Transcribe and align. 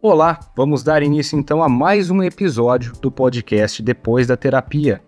Olá, 0.00 0.38
vamos 0.56 0.84
dar 0.84 1.02
início 1.02 1.36
então 1.36 1.60
a 1.60 1.68
mais 1.68 2.08
um 2.08 2.22
episódio 2.22 2.92
do 3.02 3.10
podcast 3.10 3.82
Depois 3.82 4.28
da 4.28 4.36
Terapia. 4.36 5.02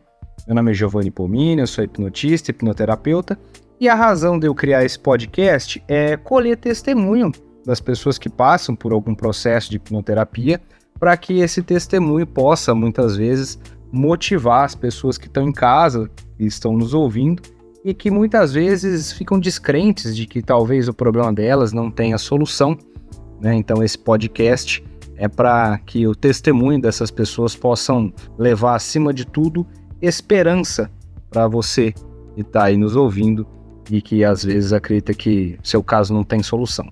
Meu 0.48 0.56
nome 0.56 0.72
é 0.72 0.74
Giovanni 0.74 1.12
Pomini, 1.12 1.60
eu 1.60 1.66
sou 1.68 1.84
hipnotista, 1.84 2.50
hipnoterapeuta, 2.50 3.38
e 3.78 3.88
a 3.88 3.94
razão 3.94 4.36
de 4.36 4.48
eu 4.48 4.54
criar 4.54 4.84
esse 4.84 4.98
podcast 4.98 5.80
é 5.86 6.16
colher 6.16 6.56
testemunho 6.56 7.30
das 7.64 7.80
pessoas 7.80 8.18
que 8.18 8.28
passam 8.28 8.74
por 8.74 8.92
algum 8.92 9.14
processo 9.14 9.70
de 9.70 9.76
hipnoterapia, 9.76 10.60
para 10.98 11.16
que 11.16 11.38
esse 11.38 11.62
testemunho 11.62 12.26
possa, 12.26 12.74
muitas 12.74 13.16
vezes, 13.16 13.60
motivar 13.92 14.64
as 14.64 14.74
pessoas 14.74 15.16
que 15.16 15.28
estão 15.28 15.48
em 15.48 15.52
casa, 15.52 16.10
e 16.36 16.46
estão 16.46 16.76
nos 16.76 16.94
ouvindo, 16.94 17.42
e 17.84 17.94
que 17.94 18.10
muitas 18.10 18.52
vezes 18.52 19.12
ficam 19.12 19.38
descrentes 19.38 20.16
de 20.16 20.26
que 20.26 20.42
talvez 20.42 20.88
o 20.88 20.92
problema 20.92 21.32
delas 21.32 21.72
não 21.72 21.92
tenha 21.92 22.18
solução. 22.18 22.76
Né? 23.40 23.54
Então, 23.54 23.82
esse 23.82 23.98
podcast 23.98 24.84
é 25.16 25.28
para 25.28 25.78
que 25.78 26.06
o 26.06 26.14
testemunho 26.14 26.80
dessas 26.80 27.10
pessoas 27.10 27.54
possam 27.54 28.12
levar, 28.38 28.74
acima 28.74 29.12
de 29.12 29.26
tudo, 29.26 29.66
esperança 30.00 30.90
para 31.30 31.46
você 31.46 31.92
que 32.34 32.40
está 32.40 32.64
aí 32.64 32.76
nos 32.76 32.96
ouvindo 32.96 33.46
e 33.90 34.00
que 34.00 34.24
às 34.24 34.44
vezes 34.44 34.72
acredita 34.72 35.12
que 35.12 35.58
seu 35.62 35.82
caso 35.82 36.14
não 36.14 36.24
tem 36.24 36.42
solução. 36.42 36.88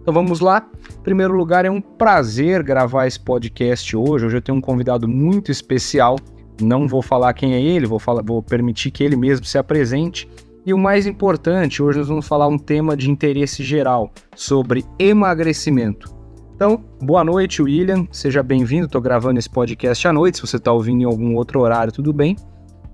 Então 0.00 0.12
vamos 0.12 0.40
lá. 0.40 0.68
Em 0.98 1.02
primeiro 1.02 1.34
lugar, 1.34 1.64
é 1.64 1.70
um 1.70 1.80
prazer 1.80 2.62
gravar 2.62 3.06
esse 3.06 3.18
podcast 3.18 3.96
hoje. 3.96 4.26
Hoje 4.26 4.36
eu 4.36 4.42
tenho 4.42 4.58
um 4.58 4.60
convidado 4.60 5.08
muito 5.08 5.50
especial. 5.50 6.18
Não 6.60 6.86
vou 6.86 7.02
falar 7.02 7.32
quem 7.32 7.54
é 7.54 7.60
ele, 7.60 7.86
vou, 7.86 7.98
falar, 7.98 8.22
vou 8.22 8.42
permitir 8.42 8.90
que 8.90 9.02
ele 9.02 9.16
mesmo 9.16 9.46
se 9.46 9.58
apresente. 9.58 10.28
E 10.64 10.72
o 10.72 10.78
mais 10.78 11.06
importante, 11.06 11.82
hoje 11.82 11.98
nós 11.98 12.08
vamos 12.08 12.26
falar 12.26 12.46
um 12.46 12.58
tema 12.58 12.96
de 12.96 13.10
interesse 13.10 13.64
geral 13.64 14.12
sobre 14.36 14.84
emagrecimento. 14.98 16.14
Então, 16.54 16.84
boa 17.00 17.24
noite, 17.24 17.60
William. 17.60 18.06
Seja 18.12 18.42
bem-vindo. 18.42 18.86
Estou 18.86 19.00
gravando 19.00 19.40
esse 19.40 19.50
podcast 19.50 20.06
à 20.06 20.12
noite. 20.12 20.36
Se 20.36 20.46
você 20.46 20.58
está 20.58 20.72
ouvindo 20.72 21.02
em 21.02 21.04
algum 21.04 21.34
outro 21.34 21.60
horário, 21.60 21.92
tudo 21.92 22.12
bem. 22.12 22.36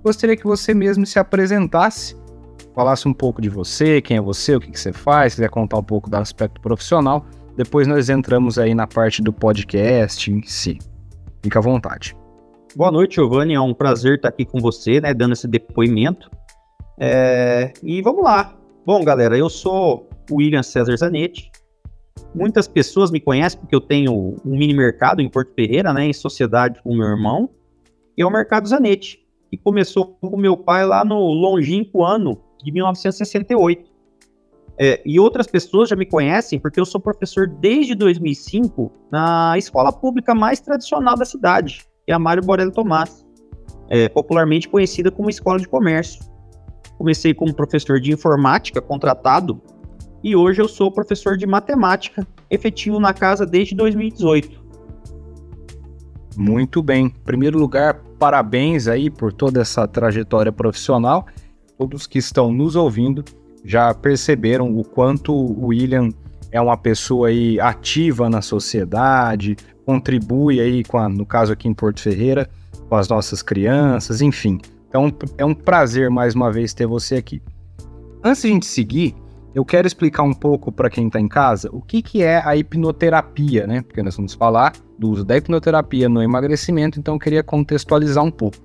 Gostaria 0.02 0.36
que 0.36 0.44
você 0.44 0.72
mesmo 0.72 1.04
se 1.04 1.18
apresentasse 1.18 2.16
falasse 2.78 3.08
um 3.08 3.12
pouco 3.12 3.42
de 3.42 3.48
você, 3.48 4.00
quem 4.00 4.18
é 4.18 4.20
você, 4.20 4.54
o 4.54 4.60
que, 4.60 4.70
que 4.70 4.78
você 4.78 4.92
faz, 4.92 5.34
quiser 5.34 5.50
contar 5.50 5.78
um 5.78 5.82
pouco 5.82 6.08
do 6.08 6.14
aspecto 6.14 6.60
profissional. 6.60 7.26
Depois 7.56 7.88
nós 7.88 8.08
entramos 8.08 8.56
aí 8.56 8.72
na 8.72 8.86
parte 8.86 9.20
do 9.20 9.32
podcast 9.32 10.30
em 10.30 10.40
si. 10.42 10.78
Fica 11.42 11.58
à 11.58 11.62
vontade. 11.62 12.16
Boa 12.76 12.92
noite, 12.92 13.16
Giovanni. 13.16 13.54
É 13.54 13.60
um 13.60 13.74
prazer 13.74 14.14
estar 14.14 14.28
aqui 14.28 14.44
com 14.44 14.60
você, 14.60 15.00
né, 15.00 15.12
dando 15.12 15.32
esse 15.32 15.48
depoimento. 15.48 16.30
É... 17.00 17.72
E 17.82 18.02
vamos 18.02 18.22
lá. 18.22 18.56
Bom, 18.84 19.04
galera, 19.04 19.36
eu 19.36 19.48
sou 19.48 20.08
William 20.30 20.62
César 20.62 20.96
Zanetti. 20.96 21.50
Muitas 22.34 22.68
pessoas 22.68 23.10
me 23.10 23.20
conhecem 23.20 23.58
porque 23.58 23.74
eu 23.74 23.80
tenho 23.80 24.12
um 24.44 24.56
mini 24.56 24.74
mercado 24.74 25.20
em 25.20 25.28
Porto 25.28 25.52
Ferreira, 25.54 25.92
né, 25.92 26.06
em 26.06 26.12
sociedade 26.12 26.80
com 26.82 26.94
meu 26.94 27.06
irmão, 27.06 27.50
e 28.16 28.22
é 28.22 28.26
o 28.26 28.30
Mercado 28.30 28.68
Zanetti, 28.68 29.20
que 29.50 29.56
começou 29.56 30.16
com 30.20 30.36
meu 30.36 30.56
pai 30.56 30.84
lá 30.84 31.04
no 31.04 31.18
longínquo 31.18 32.04
ano 32.04 32.40
de 32.62 32.72
1968. 32.72 33.90
É, 34.80 35.02
e 35.04 35.18
outras 35.18 35.46
pessoas 35.46 35.88
já 35.88 35.96
me 35.96 36.06
conhecem 36.06 36.58
porque 36.58 36.78
eu 36.78 36.84
sou 36.84 37.00
professor 37.00 37.48
desde 37.48 37.94
2005 37.96 38.92
na 39.10 39.58
escola 39.58 39.92
pública 39.92 40.34
mais 40.34 40.60
tradicional 40.60 41.16
da 41.16 41.24
cidade, 41.24 41.84
que 42.04 42.12
é 42.12 42.14
a 42.14 42.18
Mário 42.18 42.44
Borelli 42.44 42.72
Tomás, 42.72 43.26
é, 43.88 44.08
popularmente 44.08 44.68
conhecida 44.68 45.10
como 45.10 45.30
Escola 45.30 45.58
de 45.58 45.66
Comércio. 45.66 46.20
Comecei 46.98 47.32
como 47.32 47.54
professor 47.54 47.98
de 48.00 48.12
informática 48.12 48.80
contratado 48.82 49.62
e 50.22 50.36
hoje 50.36 50.60
eu 50.60 50.68
sou 50.68 50.90
professor 50.90 51.36
de 51.36 51.46
matemática 51.46 52.26
efetivo 52.50 52.98
na 53.00 53.14
casa 53.14 53.46
desde 53.46 53.74
2018. 53.74 54.66
Muito 56.36 56.82
bem. 56.82 57.06
Em 57.06 57.10
primeiro 57.24 57.58
lugar, 57.58 58.02
parabéns 58.18 58.88
aí 58.88 59.08
por 59.08 59.32
toda 59.32 59.60
essa 59.60 59.86
trajetória 59.86 60.52
profissional 60.52 61.24
todos 61.78 62.08
que 62.08 62.18
estão 62.18 62.52
nos 62.52 62.74
ouvindo 62.74 63.24
já 63.64 63.94
perceberam 63.94 64.76
o 64.76 64.82
quanto 64.84 65.32
o 65.32 65.66
William 65.66 66.08
é 66.50 66.60
uma 66.60 66.76
pessoa 66.76 67.28
aí 67.28 67.60
ativa 67.60 68.28
na 68.28 68.42
sociedade, 68.42 69.56
contribui 69.86 70.60
aí 70.60 70.82
com 70.82 70.98
a, 70.98 71.08
no 71.08 71.24
caso 71.24 71.52
aqui 71.52 71.68
em 71.68 71.74
Porto 71.74 72.00
Ferreira, 72.00 72.48
com 72.88 72.96
as 72.96 73.08
nossas 73.08 73.42
crianças, 73.42 74.20
enfim. 74.20 74.58
Então 74.88 75.12
é 75.36 75.44
um 75.44 75.54
prazer 75.54 76.10
mais 76.10 76.34
uma 76.34 76.50
vez 76.50 76.72
ter 76.72 76.86
você 76.86 77.16
aqui. 77.16 77.42
Antes 78.24 78.42
de 78.42 78.48
a 78.48 78.50
gente 78.50 78.66
seguir, 78.66 79.14
eu 79.54 79.64
quero 79.64 79.86
explicar 79.86 80.22
um 80.22 80.32
pouco 80.32 80.70
para 80.70 80.90
quem 80.90 81.06
está 81.06 81.20
em 81.20 81.28
casa 81.28 81.68
o 81.72 81.80
que, 81.80 82.02
que 82.02 82.22
é 82.22 82.42
a 82.44 82.56
hipnoterapia, 82.56 83.66
né? 83.66 83.82
Porque 83.82 84.02
nós 84.02 84.16
vamos 84.16 84.34
falar 84.34 84.72
do 84.98 85.10
uso 85.10 85.24
da 85.24 85.36
hipnoterapia 85.36 86.08
no 86.08 86.22
emagrecimento, 86.22 86.98
então 86.98 87.14
eu 87.14 87.20
queria 87.20 87.42
contextualizar 87.42 88.24
um 88.24 88.30
pouco. 88.30 88.56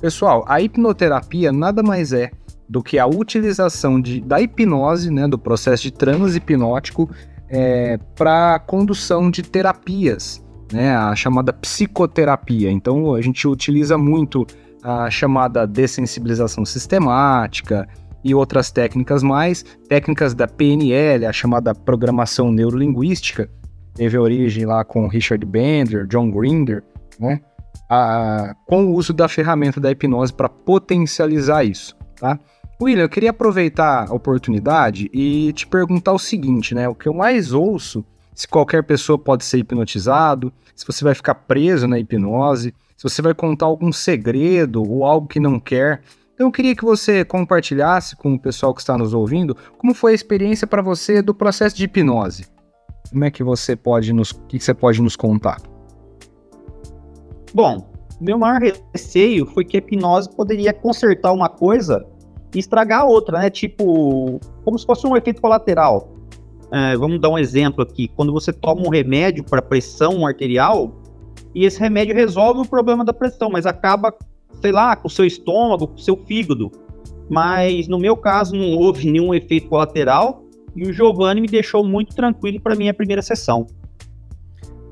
Pessoal, 0.00 0.44
a 0.46 0.60
hipnoterapia 0.60 1.52
nada 1.52 1.82
mais 1.82 2.12
é 2.12 2.30
do 2.68 2.82
que 2.82 2.98
a 2.98 3.06
utilização 3.06 4.00
de, 4.00 4.20
da 4.20 4.40
hipnose, 4.40 5.10
né, 5.10 5.26
do 5.26 5.38
processo 5.38 5.84
de 5.84 5.90
transe 5.90 6.38
hipnótico, 6.38 7.10
é, 7.48 7.98
para 8.14 8.58
condução 8.60 9.30
de 9.30 9.42
terapias, 9.42 10.44
né, 10.72 10.94
a 10.94 11.16
chamada 11.16 11.52
psicoterapia. 11.52 12.70
Então 12.70 13.14
a 13.14 13.22
gente 13.22 13.48
utiliza 13.48 13.96
muito 13.96 14.46
a 14.82 15.10
chamada 15.10 15.66
dessensibilização 15.66 16.64
sistemática 16.64 17.88
e 18.24 18.34
outras 18.34 18.70
técnicas 18.70 19.22
mais, 19.22 19.64
técnicas 19.88 20.34
da 20.34 20.46
PNL, 20.46 21.26
a 21.26 21.32
chamada 21.32 21.74
programação 21.74 22.50
neurolinguística, 22.50 23.48
teve 23.94 24.18
origem 24.18 24.66
lá 24.66 24.84
com 24.84 25.08
Richard 25.08 25.44
Bender, 25.44 26.06
John 26.06 26.30
Grinder, 26.30 26.84
né, 27.18 27.40
a, 27.88 28.54
com 28.66 28.86
o 28.86 28.94
uso 28.94 29.12
da 29.12 29.28
ferramenta 29.28 29.80
da 29.80 29.90
hipnose 29.90 30.32
para 30.32 30.48
potencializar 30.48 31.64
isso, 31.64 31.96
tá? 32.16 32.38
William, 32.80 33.02
eu 33.02 33.08
queria 33.08 33.30
aproveitar 33.30 34.08
a 34.08 34.14
oportunidade 34.14 35.10
e 35.12 35.52
te 35.52 35.66
perguntar 35.66 36.12
o 36.12 36.18
seguinte, 36.18 36.76
né? 36.76 36.88
O 36.88 36.94
que 36.94 37.08
eu 37.08 37.14
mais 37.14 37.52
ouço, 37.52 38.04
se 38.32 38.46
qualquer 38.46 38.84
pessoa 38.84 39.18
pode 39.18 39.44
ser 39.44 39.58
hipnotizado, 39.58 40.52
se 40.78 40.86
você 40.86 41.02
vai 41.02 41.12
ficar 41.12 41.34
preso 41.34 41.88
na 41.88 41.98
hipnose, 41.98 42.72
se 42.96 43.02
você 43.02 43.20
vai 43.20 43.34
contar 43.34 43.66
algum 43.66 43.90
segredo 43.90 44.80
ou 44.80 45.04
algo 45.04 45.26
que 45.26 45.40
não 45.40 45.58
quer. 45.58 46.02
Então 46.32 46.46
eu 46.46 46.52
queria 46.52 46.76
que 46.76 46.84
você 46.84 47.24
compartilhasse 47.24 48.14
com 48.14 48.34
o 48.34 48.38
pessoal 48.38 48.72
que 48.72 48.80
está 48.80 48.96
nos 48.96 49.12
ouvindo 49.12 49.56
como 49.76 49.92
foi 49.92 50.12
a 50.12 50.14
experiência 50.14 50.68
para 50.68 50.80
você 50.80 51.20
do 51.20 51.34
processo 51.34 51.76
de 51.76 51.82
hipnose. 51.82 52.46
Como 53.10 53.24
é 53.24 53.30
que 53.30 53.42
você 53.42 53.74
pode 53.74 54.12
nos, 54.12 54.30
o 54.30 54.40
que 54.42 54.60
você 54.60 54.72
pode 54.72 55.02
nos 55.02 55.16
contar? 55.16 55.60
Bom, 57.52 57.90
meu 58.20 58.38
maior 58.38 58.60
receio 58.94 59.46
foi 59.46 59.64
que 59.64 59.78
a 59.78 59.80
hipnose 59.80 60.30
poderia 60.30 60.72
consertar 60.72 61.32
uma 61.32 61.48
coisa 61.48 62.06
e 62.54 62.60
estragar 62.60 63.00
a 63.00 63.04
outra, 63.04 63.40
né? 63.40 63.50
Tipo, 63.50 64.38
como 64.64 64.78
se 64.78 64.86
fosse 64.86 65.04
um 65.08 65.16
efeito 65.16 65.42
colateral. 65.42 66.17
É, 66.70 66.96
vamos 66.96 67.20
dar 67.20 67.30
um 67.30 67.38
exemplo 67.38 67.82
aqui. 67.82 68.08
Quando 68.08 68.32
você 68.32 68.52
toma 68.52 68.82
um 68.86 68.90
remédio 68.90 69.44
para 69.44 69.62
pressão 69.62 70.26
arterial, 70.26 70.94
e 71.54 71.64
esse 71.64 71.80
remédio 71.80 72.14
resolve 72.14 72.60
o 72.60 72.66
problema 72.66 73.04
da 73.04 73.12
pressão, 73.12 73.50
mas 73.50 73.66
acaba, 73.66 74.14
sei 74.60 74.72
lá, 74.72 74.94
com 74.94 75.08
o 75.08 75.10
seu 75.10 75.24
estômago, 75.24 75.88
com 75.88 75.94
o 75.94 75.98
seu 75.98 76.16
fígado. 76.16 76.70
Mas 77.28 77.88
no 77.88 77.98
meu 77.98 78.16
caso 78.16 78.54
não 78.54 78.76
houve 78.76 79.10
nenhum 79.10 79.34
efeito 79.34 79.68
colateral 79.68 80.44
e 80.74 80.88
o 80.88 80.92
Giovanni 80.92 81.40
me 81.40 81.48
deixou 81.48 81.84
muito 81.84 82.14
tranquilo 82.14 82.60
para 82.60 82.74
minha 82.74 82.94
primeira 82.94 83.22
sessão. 83.22 83.66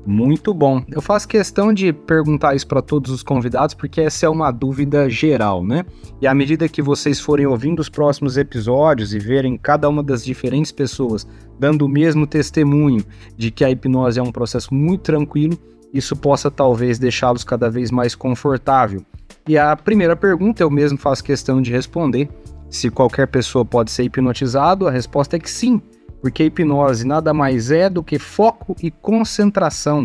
Muito 0.09 0.53
bom. 0.53 0.81
Eu 0.89 1.01
faço 1.01 1.27
questão 1.27 1.73
de 1.73 1.91
perguntar 1.91 2.55
isso 2.55 2.65
para 2.65 2.81
todos 2.81 3.11
os 3.11 3.21
convidados 3.21 3.75
porque 3.75 3.99
essa 3.99 4.25
é 4.25 4.29
uma 4.29 4.51
dúvida 4.51 5.09
geral, 5.09 5.61
né? 5.61 5.83
E 6.21 6.25
à 6.25 6.33
medida 6.33 6.69
que 6.69 6.81
vocês 6.81 7.19
forem 7.19 7.45
ouvindo 7.45 7.81
os 7.81 7.89
próximos 7.89 8.37
episódios 8.37 9.13
e 9.13 9.19
verem 9.19 9.57
cada 9.57 9.89
uma 9.89 10.01
das 10.01 10.23
diferentes 10.23 10.71
pessoas 10.71 11.27
dando 11.59 11.81
o 11.81 11.89
mesmo 11.89 12.25
testemunho 12.25 13.03
de 13.35 13.51
que 13.51 13.65
a 13.65 13.69
hipnose 13.69 14.17
é 14.17 14.23
um 14.23 14.31
processo 14.31 14.73
muito 14.73 15.01
tranquilo, 15.01 15.59
isso 15.93 16.15
possa 16.15 16.49
talvez 16.49 16.97
deixá-los 16.97 17.43
cada 17.43 17.69
vez 17.69 17.91
mais 17.91 18.15
confortável. 18.15 19.03
E 19.45 19.57
a 19.57 19.75
primeira 19.75 20.15
pergunta 20.15 20.63
eu 20.63 20.71
mesmo 20.71 20.97
faço 20.97 21.21
questão 21.21 21.61
de 21.61 21.69
responder. 21.69 22.29
Se 22.69 22.89
qualquer 22.89 23.27
pessoa 23.27 23.65
pode 23.65 23.91
ser 23.91 24.03
hipnotizado, 24.03 24.87
a 24.87 24.91
resposta 24.91 25.35
é 25.35 25.39
que 25.39 25.51
sim 25.51 25.81
porque 26.27 26.43
a 26.43 26.45
hipnose 26.47 27.07
nada 27.07 27.33
mais 27.33 27.71
é 27.71 27.89
do 27.89 28.03
que 28.03 28.19
foco 28.19 28.75
e 28.83 28.91
concentração, 28.91 30.03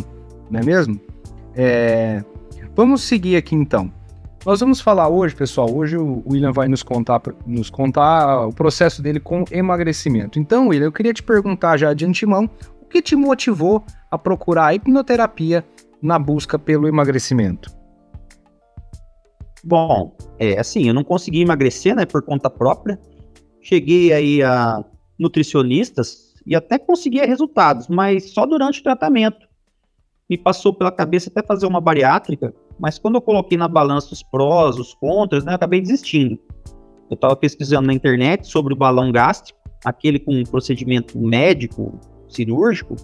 não 0.49 0.61
é 0.61 0.65
mesmo? 0.65 1.01
É... 1.53 2.25
Vamos 2.77 3.03
seguir 3.03 3.35
aqui 3.35 3.57
então. 3.57 3.93
Nós 4.47 4.61
vamos 4.61 4.81
falar 4.81 5.09
hoje, 5.09 5.35
pessoal. 5.35 5.69
Hoje 5.75 5.97
o 5.97 6.23
William 6.25 6.53
vai 6.53 6.69
nos 6.69 6.85
contar, 6.85 7.21
nos 7.45 7.71
contar 7.71 8.47
o 8.47 8.53
processo 8.53 9.03
dele 9.03 9.19
com 9.19 9.45
emagrecimento. 9.51 10.39
Então, 10.39 10.69
William, 10.69 10.87
eu 10.87 10.93
queria 10.93 11.13
te 11.13 11.25
perguntar 11.25 11.77
já 11.77 11.93
de 11.93 12.07
antemão 12.07 12.49
o 12.81 12.87
que 12.87 13.03
te 13.03 13.17
motivou 13.17 13.85
a 14.09 14.17
procurar 14.17 14.67
a 14.67 14.75
hipnoterapia 14.75 15.65
na 16.01 16.21
busca 16.21 16.57
pelo 16.57 16.87
emagrecimento. 16.87 17.69
Bom, 19.65 20.17
é 20.39 20.59
assim, 20.59 20.87
eu 20.87 20.95
não 20.95 21.03
consegui 21.03 21.41
emagrecer, 21.41 21.97
né, 21.97 22.07
por 22.07 22.23
conta 22.23 22.49
própria. 22.49 22.99
Cheguei 23.61 24.13
aí 24.13 24.43
a 24.43 24.85
nutricionistas 25.19 26.35
e 26.47 26.55
até 26.55 26.79
conseguia 26.79 27.27
resultados, 27.27 27.89
mas 27.89 28.31
só 28.31 28.47
durante 28.47 28.81
o 28.81 28.83
tratamento. 28.83 29.47
me 30.29 30.39
passou 30.39 30.73
pela 30.73 30.91
cabeça 30.91 31.29
até 31.29 31.43
fazer 31.43 31.67
uma 31.67 31.81
bariátrica, 31.81 32.55
mas 32.79 32.99
quando 32.99 33.17
eu 33.17 33.21
coloquei 33.21 33.59
na 33.59 33.69
balança 33.69 34.15
os 34.15 34.23
prós, 34.23 34.79
os 34.79 34.95
contras, 34.95 35.45
né, 35.45 35.53
eu 35.53 35.57
acabei 35.57 35.81
desistindo. 35.81 36.39
Eu 37.11 37.15
estava 37.15 37.37
pesquisando 37.37 37.87
na 37.87 37.93
internet 37.93 38.47
sobre 38.47 38.73
o 38.73 38.77
balão 38.77 39.13
gástrico, 39.13 39.61
aquele 39.85 40.19
com 40.19 40.43
procedimento 40.45 41.19
médico, 41.19 42.01
cirúrgico, 42.29 42.97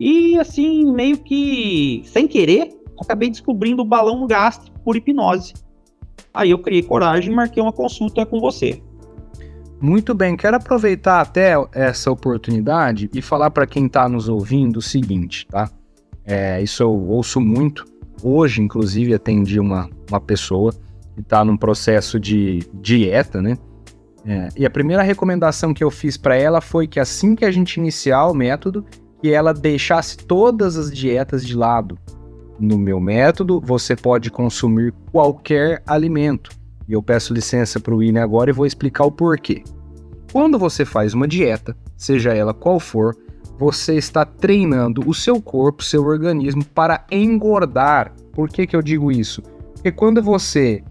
e 0.00 0.38
assim, 0.38 0.90
meio 0.92 1.18
que 1.18 2.02
sem 2.06 2.26
querer, 2.26 2.76
acabei 3.00 3.30
descobrindo 3.30 3.82
o 3.82 3.84
balão 3.84 4.26
gástrico 4.26 4.78
por 4.80 4.96
hipnose. 4.96 5.54
Aí 6.32 6.50
eu 6.50 6.58
criei 6.58 6.82
coragem 6.82 7.32
e 7.32 7.34
marquei 7.34 7.62
uma 7.62 7.72
consulta 7.72 8.24
com 8.26 8.40
você. 8.40 8.82
Muito 9.80 10.12
bem, 10.12 10.36
quero 10.36 10.56
aproveitar 10.56 11.20
até 11.20 11.54
essa 11.72 12.10
oportunidade 12.10 13.08
e 13.14 13.22
falar 13.22 13.50
para 13.50 13.66
quem 13.66 13.86
está 13.86 14.08
nos 14.08 14.28
ouvindo 14.28 14.78
o 14.78 14.82
seguinte, 14.82 15.46
tá? 15.46 15.70
É, 16.24 16.60
isso 16.60 16.82
eu 16.82 16.90
ouço 16.90 17.40
muito. 17.40 17.84
Hoje, 18.22 18.60
inclusive, 18.60 19.14
atendi 19.14 19.60
uma, 19.60 19.88
uma 20.10 20.20
pessoa 20.20 20.72
que 21.14 21.20
está 21.20 21.44
num 21.44 21.56
processo 21.56 22.18
de 22.18 22.58
dieta, 22.74 23.40
né? 23.40 23.56
É, 24.26 24.48
e 24.56 24.66
a 24.66 24.70
primeira 24.70 25.02
recomendação 25.02 25.72
que 25.72 25.82
eu 25.82 25.90
fiz 25.90 26.16
para 26.16 26.34
ela 26.34 26.60
foi 26.60 26.88
que 26.88 26.98
assim 26.98 27.36
que 27.36 27.44
a 27.44 27.50
gente 27.50 27.76
iniciar 27.76 28.26
o 28.26 28.34
método, 28.34 28.84
que 29.22 29.32
ela 29.32 29.54
deixasse 29.54 30.16
todas 30.16 30.76
as 30.76 30.90
dietas 30.90 31.46
de 31.46 31.56
lado. 31.56 31.96
No 32.58 32.76
meu 32.76 32.98
método, 32.98 33.60
você 33.60 33.94
pode 33.94 34.28
consumir 34.28 34.92
qualquer 35.12 35.82
alimento, 35.86 36.50
e 36.88 36.92
eu 36.94 37.02
peço 37.02 37.34
licença 37.34 37.78
para 37.78 37.92
o 37.92 37.98
William 37.98 38.22
agora 38.22 38.50
e 38.50 38.52
vou 38.52 38.64
explicar 38.64 39.04
o 39.04 39.12
porquê. 39.12 39.62
Quando 40.32 40.58
você 40.58 40.84
faz 40.84 41.14
uma 41.14 41.28
dieta, 41.28 41.76
seja 41.96 42.32
ela 42.32 42.54
qual 42.54 42.80
for, 42.80 43.14
você 43.58 43.96
está 43.96 44.24
treinando 44.24 45.02
o 45.06 45.12
seu 45.12 45.42
corpo, 45.42 45.84
seu 45.84 46.04
organismo 46.04 46.64
para 46.64 47.04
engordar. 47.10 48.12
Por 48.32 48.48
que, 48.48 48.66
que 48.66 48.76
eu 48.76 48.82
digo 48.82 49.10
isso? 49.10 49.42
Porque 49.74 49.92
quando 49.92 50.22
você 50.22 50.82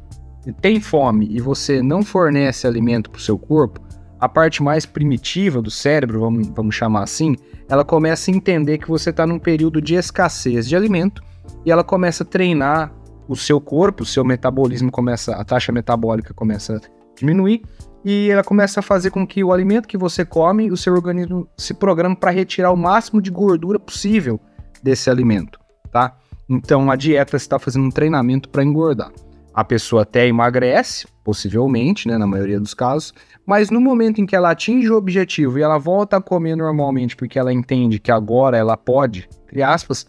tem 0.61 0.79
fome 0.79 1.27
e 1.29 1.39
você 1.39 1.81
não 1.81 2.03
fornece 2.03 2.67
alimento 2.67 3.09
para 3.09 3.19
o 3.19 3.21
seu 3.21 3.37
corpo, 3.37 3.81
a 4.19 4.27
parte 4.27 4.63
mais 4.63 4.85
primitiva 4.85 5.61
do 5.61 5.69
cérebro, 5.69 6.19
vamos, 6.19 6.47
vamos 6.47 6.75
chamar 6.75 7.03
assim, 7.03 7.35
ela 7.69 7.85
começa 7.85 8.31
a 8.31 8.33
entender 8.33 8.77
que 8.79 8.87
você 8.87 9.11
está 9.11 9.27
num 9.27 9.39
período 9.39 9.81
de 9.81 9.95
escassez 9.95 10.67
de 10.67 10.75
alimento 10.75 11.21
e 11.65 11.71
ela 11.71 11.83
começa 11.83 12.23
a 12.23 12.25
treinar 12.25 12.91
o 13.27 13.35
seu 13.35 13.59
corpo, 13.59 14.03
o 14.03 14.05
seu 14.05 14.23
metabolismo 14.23 14.91
começa, 14.91 15.35
a 15.35 15.43
taxa 15.43 15.71
metabólica 15.71 16.33
começa 16.33 16.77
a 16.77 16.79
diminuir 17.17 17.61
e 18.05 18.29
ela 18.29 18.43
começa 18.43 18.79
a 18.79 18.83
fazer 18.83 19.09
com 19.09 19.25
que 19.25 19.43
o 19.43 19.51
alimento 19.51 19.87
que 19.87 19.97
você 19.97 20.23
come, 20.23 20.71
o 20.71 20.77
seu 20.77 20.93
organismo 20.93 21.47
se 21.57 21.73
programa 21.73 22.15
para 22.15 22.31
retirar 22.31 22.71
o 22.71 22.77
máximo 22.77 23.21
de 23.21 23.29
gordura 23.29 23.79
possível 23.79 24.39
desse 24.81 25.09
alimento, 25.09 25.59
tá? 25.91 26.15
Então 26.49 26.89
a 26.89 26.95
dieta 26.95 27.35
está 27.35 27.59
fazendo 27.59 27.85
um 27.85 27.91
treinamento 27.91 28.49
para 28.49 28.63
engordar. 28.63 29.11
A 29.53 29.63
pessoa 29.63 30.03
até 30.03 30.27
emagrece, 30.27 31.07
possivelmente, 31.23 32.07
né, 32.07 32.17
na 32.17 32.27
maioria 32.27 32.59
dos 32.59 32.73
casos, 32.73 33.13
mas 33.45 33.71
no 33.71 33.81
momento 33.81 34.21
em 34.21 34.25
que 34.25 34.35
ela 34.35 34.51
atinge 34.51 34.89
o 34.89 34.95
objetivo 34.95 35.57
e 35.57 35.63
ela 35.63 35.77
volta 35.79 36.17
a 36.17 36.21
comer 36.21 36.55
normalmente 36.55 37.15
porque 37.15 37.39
ela 37.39 37.51
entende 37.51 37.99
que 37.99 38.11
agora 38.11 38.55
ela 38.55 38.77
pode, 38.77 39.27
entre 39.45 39.63
aspas, 39.63 40.05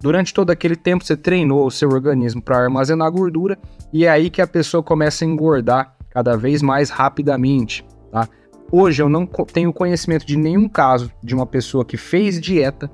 Durante 0.00 0.32
todo 0.32 0.50
aquele 0.50 0.76
tempo 0.76 1.04
você 1.04 1.16
treinou 1.16 1.66
o 1.66 1.70
seu 1.70 1.90
organismo 1.90 2.40
para 2.40 2.56
armazenar 2.56 3.10
gordura 3.12 3.58
e 3.92 4.06
é 4.06 4.08
aí 4.08 4.30
que 4.30 4.40
a 4.40 4.46
pessoa 4.46 4.82
começa 4.82 5.24
a 5.24 5.28
engordar 5.28 5.94
cada 6.08 6.36
vez 6.36 6.62
mais 6.62 6.88
rapidamente, 6.88 7.84
tá? 8.10 8.26
Hoje 8.72 9.02
eu 9.02 9.08
não 9.08 9.26
tenho 9.26 9.72
conhecimento 9.72 10.24
de 10.24 10.36
nenhum 10.36 10.68
caso 10.68 11.10
de 11.22 11.34
uma 11.34 11.44
pessoa 11.44 11.84
que 11.84 11.96
fez 11.96 12.40
dieta 12.40 12.90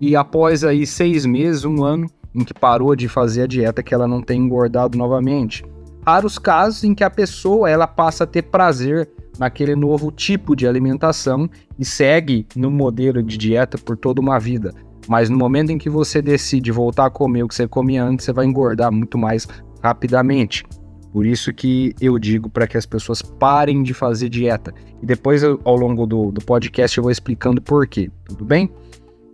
e 0.00 0.14
após 0.14 0.64
aí 0.64 0.86
seis 0.86 1.24
meses, 1.24 1.64
um 1.64 1.84
ano, 1.84 2.08
em 2.34 2.44
que 2.44 2.52
parou 2.52 2.94
de 2.94 3.08
fazer 3.08 3.42
a 3.42 3.46
dieta, 3.46 3.82
que 3.82 3.94
ela 3.94 4.08
não 4.08 4.20
tem 4.20 4.40
engordado 4.40 4.98
novamente. 4.98 5.64
Raros 6.06 6.38
casos 6.38 6.84
em 6.84 6.94
que 6.94 7.04
a 7.04 7.10
pessoa 7.10 7.70
ela 7.70 7.86
passa 7.86 8.24
a 8.24 8.26
ter 8.26 8.42
prazer 8.42 9.08
naquele 9.38 9.74
novo 9.74 10.10
tipo 10.10 10.56
de 10.56 10.66
alimentação 10.66 11.48
e 11.78 11.84
segue 11.84 12.46
no 12.56 12.70
modelo 12.70 13.22
de 13.22 13.38
dieta 13.38 13.78
por 13.78 13.96
toda 13.96 14.20
uma 14.20 14.38
vida. 14.38 14.74
Mas 15.08 15.28
no 15.28 15.36
momento 15.36 15.70
em 15.70 15.78
que 15.78 15.90
você 15.90 16.20
decide 16.20 16.70
voltar 16.70 17.06
a 17.06 17.10
comer 17.10 17.42
o 17.42 17.48
que 17.48 17.54
você 17.54 17.66
comia 17.66 18.04
antes, 18.04 18.24
você 18.24 18.32
vai 18.32 18.46
engordar 18.46 18.92
muito 18.92 19.16
mais 19.18 19.46
rapidamente. 19.82 20.64
Por 21.12 21.26
isso 21.26 21.52
que 21.52 21.94
eu 22.00 22.18
digo 22.18 22.48
para 22.48 22.66
que 22.66 22.76
as 22.76 22.86
pessoas 22.86 23.20
parem 23.20 23.82
de 23.82 23.92
fazer 23.92 24.28
dieta. 24.28 24.72
E 25.02 25.06
depois, 25.06 25.42
ao 25.42 25.76
longo 25.76 26.06
do, 26.06 26.30
do 26.30 26.40
podcast, 26.40 26.96
eu 26.96 27.02
vou 27.02 27.10
explicando 27.10 27.60
por 27.60 27.86
quê. 27.86 28.10
Tudo 28.26 28.44
bem? 28.44 28.70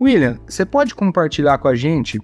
William, 0.01 0.39
você 0.47 0.65
pode 0.65 0.95
compartilhar 0.95 1.57
com 1.59 1.67
a 1.67 1.75
gente 1.75 2.19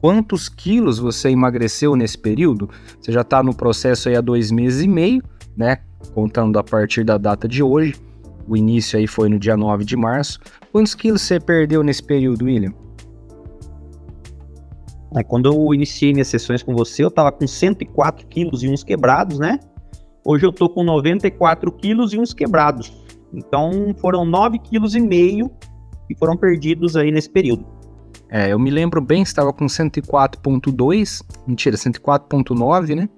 quantos 0.00 0.48
quilos 0.48 0.98
você 0.98 1.30
emagreceu 1.30 1.94
nesse 1.94 2.18
período? 2.18 2.68
Você 3.00 3.12
já 3.12 3.20
está 3.20 3.42
no 3.42 3.54
processo 3.54 4.08
aí 4.08 4.16
há 4.16 4.20
dois 4.20 4.50
meses 4.50 4.82
e 4.82 4.88
meio, 4.88 5.22
né? 5.56 5.78
Contando 6.12 6.58
a 6.58 6.64
partir 6.64 7.04
da 7.04 7.16
data 7.16 7.46
de 7.46 7.62
hoje. 7.62 7.94
O 8.46 8.56
início 8.56 8.98
aí 8.98 9.06
foi 9.06 9.28
no 9.28 9.38
dia 9.38 9.56
9 9.56 9.84
de 9.84 9.96
março. 9.96 10.38
Quantos 10.72 10.94
quilos 10.94 11.22
você 11.22 11.40
perdeu 11.40 11.82
nesse 11.82 12.02
período, 12.02 12.44
William? 12.44 12.72
É, 15.16 15.22
quando 15.22 15.46
eu 15.46 15.72
iniciei 15.72 16.12
minhas 16.12 16.28
sessões 16.28 16.62
com 16.62 16.74
você, 16.74 17.04
eu 17.04 17.08
estava 17.08 17.30
com 17.30 17.46
104 17.46 18.26
quilos 18.26 18.62
e 18.62 18.68
uns 18.68 18.82
quebrados, 18.82 19.38
né? 19.38 19.60
Hoje 20.24 20.44
eu 20.44 20.52
tô 20.52 20.68
com 20.68 20.82
94 20.82 21.70
quilos 21.72 22.12
e 22.12 22.18
uns 22.18 22.34
quebrados. 22.34 22.92
Então 23.32 23.94
foram 23.98 24.24
9 24.24 24.58
quilos 24.58 24.94
e 24.94 25.00
meio 25.00 25.50
que 26.08 26.14
foram 26.14 26.36
perdidos 26.36 26.96
aí 26.96 27.10
nesse 27.10 27.30
período. 27.30 27.64
É, 28.28 28.52
eu 28.52 28.58
me 28.58 28.70
lembro 28.70 29.00
bem, 29.00 29.22
estava 29.22 29.52
com 29.52 29.66
104.2, 29.66 31.22
mentira, 31.46 31.76
104.9, 31.76 32.96
né? 32.96 33.08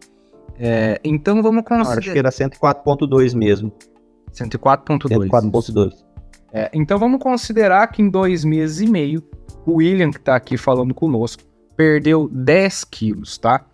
É, 0.58 1.00
então 1.02 1.42
vamos 1.42 1.64
considerar... 1.64 1.98
Acho 1.98 2.12
que 2.12 2.18
era 2.18 2.30
104.2 2.30 3.34
mesmo. 3.34 3.72
104.2. 4.32 5.28
104.2. 5.28 5.92
É, 6.52 6.70
então 6.72 6.98
vamos 6.98 7.20
considerar 7.20 7.86
que 7.88 8.02
em 8.02 8.08
dois 8.08 8.44
meses 8.44 8.80
e 8.80 8.86
meio, 8.86 9.22
o 9.66 9.74
William, 9.74 10.10
que 10.10 10.18
está 10.18 10.36
aqui 10.36 10.56
falando 10.56 10.94
conosco, 10.94 11.42
perdeu 11.76 12.28
10 12.32 12.84
quilos, 12.84 13.36
tá? 13.36 13.66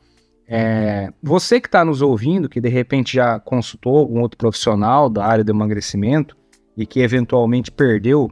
É, 0.49 1.13
você 1.23 1.61
que 1.61 1.69
está 1.69 1.85
nos 1.85 2.03
ouvindo, 2.03 2.49
que 2.49 2.61
de 2.61 2.69
repente 2.69 3.15
já 3.15 3.39
consultou 3.39 3.97
algum 3.97 4.21
outro 4.21 4.37
profissional 4.37 5.09
da 5.09 5.25
área 5.25 5.45
do 5.45 5.53
emagrecimento 5.53 6.37
e 6.77 6.85
que 6.85 7.01
eventualmente 7.01 7.71
perdeu 7.71 8.31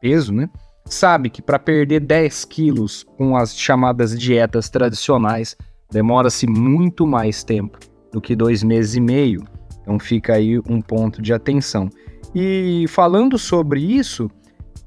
peso, 0.00 0.32
né? 0.32 0.48
Sabe 0.86 1.30
que 1.30 1.42
para 1.42 1.58
perder 1.58 2.00
10 2.00 2.44
quilos 2.46 3.04
com 3.16 3.36
as 3.36 3.56
chamadas 3.56 4.18
dietas 4.18 4.68
tradicionais 4.68 5.56
demora-se 5.92 6.46
muito 6.46 7.06
mais 7.06 7.44
tempo 7.44 7.78
do 8.12 8.20
que 8.20 8.34
dois 8.34 8.62
meses 8.62 8.96
e 8.96 9.00
meio. 9.00 9.44
Então 9.90 9.98
fica 9.98 10.34
aí 10.34 10.56
um 10.68 10.80
ponto 10.80 11.20
de 11.20 11.32
atenção. 11.32 11.90
E 12.32 12.84
falando 12.88 13.36
sobre 13.36 13.80
isso, 13.80 14.30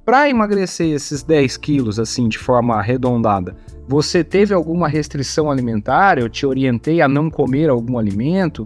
para 0.06 0.30
emagrecer 0.30 0.88
esses 0.94 1.22
10 1.24 1.58
quilos 1.58 2.00
assim 2.00 2.30
de 2.30 2.38
forma 2.38 2.76
arredondada, 2.76 3.54
você 3.86 4.24
teve 4.24 4.54
alguma 4.54 4.88
restrição 4.88 5.52
alimentar? 5.52 6.18
Eu 6.18 6.30
te 6.30 6.46
orientei 6.46 7.02
a 7.02 7.08
não 7.10 7.30
comer 7.30 7.70
algum 7.70 7.98
alimento? 7.98 8.66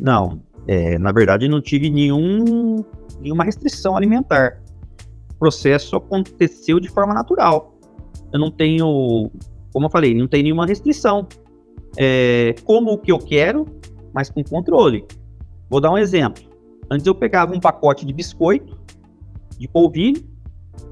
Não, 0.00 0.42
é, 0.66 0.98
na 0.98 1.12
verdade 1.12 1.46
não 1.46 1.62
tive 1.62 1.88
nenhum, 1.88 2.84
nenhuma 3.20 3.44
restrição 3.44 3.96
alimentar. 3.96 4.60
O 5.30 5.38
processo 5.38 5.94
aconteceu 5.94 6.80
de 6.80 6.88
forma 6.88 7.14
natural. 7.14 7.78
Eu 8.32 8.40
não 8.40 8.50
tenho, 8.50 9.30
como 9.72 9.86
eu 9.86 9.90
falei, 9.90 10.12
não 10.12 10.26
tenho 10.26 10.42
nenhuma 10.42 10.66
restrição. 10.66 11.24
É, 11.96 12.56
como 12.64 12.90
o 12.94 12.98
que 12.98 13.12
eu 13.12 13.18
quero, 13.20 13.64
mas 14.14 14.30
com 14.30 14.44
controle. 14.44 15.04
Vou 15.68 15.80
dar 15.80 15.90
um 15.90 15.98
exemplo. 15.98 16.44
Antes 16.88 17.04
eu 17.04 17.14
pegava 17.14 17.52
um 17.52 17.58
pacote 17.58 18.06
de 18.06 18.12
biscoito, 18.12 18.78
de 19.58 19.66
polvilho, 19.66 20.22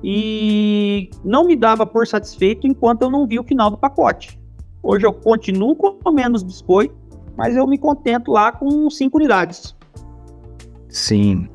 e 0.03 1.09
não 1.25 1.47
me 1.47 1.55
dava 1.55 1.87
por 1.87 2.07
satisfeito 2.07 2.67
enquanto 2.67 3.03
eu 3.03 3.11
não 3.11 3.27
vi 3.27 3.39
o 3.39 3.45
final 3.45 3.71
do 3.71 3.79
pacote. 3.79 4.41
Hoje 4.83 5.07
eu 5.07 5.13
continuo 5.13 5.77
comendo 5.77 6.35
os 6.35 6.43
biscoitos, 6.43 6.97
mas 7.37 7.57
eu 7.57 7.67
me 7.67 7.79
contento 7.79 8.33
lá 8.33 8.51
com 8.51 8.91
cinco 8.91 9.19
unidades. 9.19 9.77
Sim. 10.89 11.49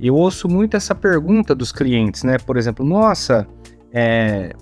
Eu 0.00 0.16
ouço 0.16 0.48
muito 0.48 0.76
essa 0.76 0.94
pergunta 0.94 1.54
dos 1.54 1.70
clientes, 1.70 2.24
né? 2.24 2.38
Por 2.38 2.56
exemplo, 2.56 2.84
nossa, 2.84 3.46
é, 3.92 4.52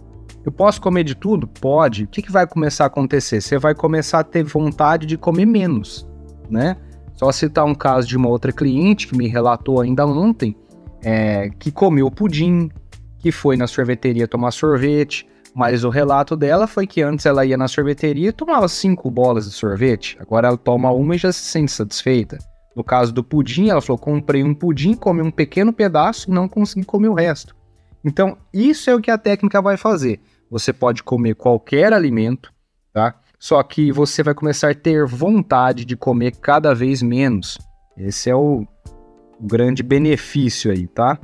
eu 0.44 0.52
posso 0.52 0.80
comer 0.82 1.04
de 1.04 1.14
tudo? 1.14 1.46
Pode. 1.46 2.04
O 2.04 2.08
que, 2.08 2.20
que 2.20 2.30
vai 2.30 2.46
começar 2.46 2.84
a 2.84 2.86
acontecer? 2.88 3.40
Você 3.40 3.58
vai 3.58 3.74
começar 3.74 4.20
a 4.20 4.24
ter 4.24 4.44
vontade 4.44 5.06
de 5.06 5.16
comer 5.16 5.46
menos 5.46 6.09
né? 6.50 6.76
Só 7.14 7.30
citar 7.30 7.64
um 7.64 7.74
caso 7.74 8.08
de 8.08 8.16
uma 8.16 8.28
outra 8.28 8.52
cliente 8.52 9.06
que 9.06 9.16
me 9.16 9.28
relatou 9.28 9.80
ainda 9.80 10.06
ontem, 10.06 10.56
é, 11.02 11.50
que 11.58 11.70
comeu 11.70 12.10
pudim, 12.10 12.70
que 13.18 13.30
foi 13.30 13.56
na 13.56 13.66
sorveteria 13.66 14.26
tomar 14.26 14.50
sorvete, 14.50 15.28
mas 15.54 15.84
o 15.84 15.90
relato 15.90 16.36
dela 16.36 16.66
foi 16.66 16.86
que 16.86 17.02
antes 17.02 17.26
ela 17.26 17.44
ia 17.44 17.56
na 17.56 17.68
sorveteria 17.68 18.28
e 18.28 18.32
tomava 18.32 18.68
cinco 18.68 19.10
bolas 19.10 19.44
de 19.44 19.52
sorvete, 19.52 20.16
agora 20.20 20.48
ela 20.48 20.56
toma 20.56 20.90
uma 20.90 21.14
e 21.14 21.18
já 21.18 21.32
se 21.32 21.40
sente 21.40 21.72
satisfeita. 21.72 22.38
No 22.74 22.84
caso 22.84 23.12
do 23.12 23.24
pudim, 23.24 23.68
ela 23.68 23.82
falou: 23.82 23.98
comprei 23.98 24.42
um 24.44 24.54
pudim, 24.54 24.94
comi 24.94 25.22
um 25.22 25.30
pequeno 25.30 25.72
pedaço 25.72 26.30
e 26.30 26.32
não 26.32 26.48
consegui 26.48 26.84
comer 26.84 27.08
o 27.08 27.14
resto. 27.14 27.54
Então, 28.04 28.38
isso 28.54 28.88
é 28.88 28.94
o 28.94 29.00
que 29.00 29.10
a 29.10 29.18
técnica 29.18 29.60
vai 29.60 29.76
fazer. 29.76 30.20
você 30.50 30.72
pode 30.72 31.02
comer 31.02 31.34
qualquer 31.34 31.92
alimento, 31.92 32.52
tá? 32.92 33.14
Só 33.40 33.60
que 33.62 33.90
você 33.90 34.22
vai 34.22 34.34
começar 34.34 34.70
a 34.70 34.74
ter 34.74 35.06
vontade 35.06 35.84
de 35.84 35.96
comer 35.96 36.36
cada 36.36 36.74
vez 36.74 37.02
menos. 37.02 37.58
Esse 37.96 38.30
é 38.30 38.34
o, 38.36 38.66
grande 39.40 39.82
benefício 39.82 40.70
aí, 40.70 40.86
tá? 40.86 41.18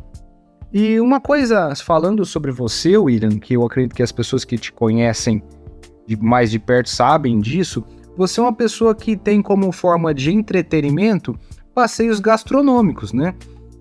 E 0.73 0.99
uma 0.99 1.21
coisa, 1.21 1.75
falando 1.77 2.25
sobre 2.25 2.51
você, 2.51 2.97
William, 2.97 3.39
que 3.39 3.55
eu 3.55 3.65
acredito 3.65 3.95
que 3.95 4.03
as 4.03 4.13
pessoas 4.13 4.45
que 4.45 4.57
te 4.57 4.73
conhecem 4.73 5.43
de 6.07 6.17
mais 6.17 6.51
de 6.51 6.59
perto 6.59 6.89
sabem 6.89 7.39
disso, 7.39 7.85
você 8.17 8.41
é 8.41 8.43
uma 8.43 8.53
pessoa 8.53 8.95
que 8.95 9.17
tem 9.17 9.43
como 9.43 9.71
forma 9.71 10.15
de 10.15 10.33
entretenimento 10.33 11.39
passeios 11.75 12.19
gastronômicos, 12.19 13.13
né? 13.13 13.35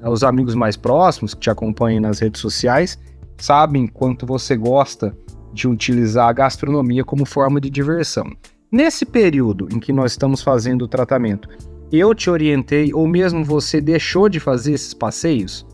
Os 0.04 0.24
amigos 0.24 0.54
mais 0.54 0.75
próximos 0.75 1.34
que 1.34 1.39
te 1.39 1.50
acompanham 1.50 2.01
nas 2.01 2.20
redes 2.20 2.42
sociais 2.42 3.00
sabem 3.38 3.88
quanto 3.88 4.25
você 4.25 4.56
gosta 4.56 5.15
de 5.55 5.67
utilizar 5.69 6.27
a 6.27 6.33
gastronomia 6.33 7.03
como 7.03 7.25
forma 7.25 7.62
de 7.62 7.69
diversão. 7.69 8.25
Nesse 8.69 9.05
período 9.05 9.69
em 9.71 9.79
que 9.79 9.93
nós 9.93 10.12
estamos 10.12 10.43
fazendo 10.43 10.83
o 10.83 10.88
tratamento, 10.88 11.47
eu 11.91 12.13
te 12.13 12.29
orientei 12.29 12.93
ou 12.93 13.07
mesmo 13.07 13.43
você 13.43 13.79
deixou 13.79 14.27
de 14.27 14.38
fazer 14.38 14.74
esses 14.74 14.93
passeios? 14.93 15.65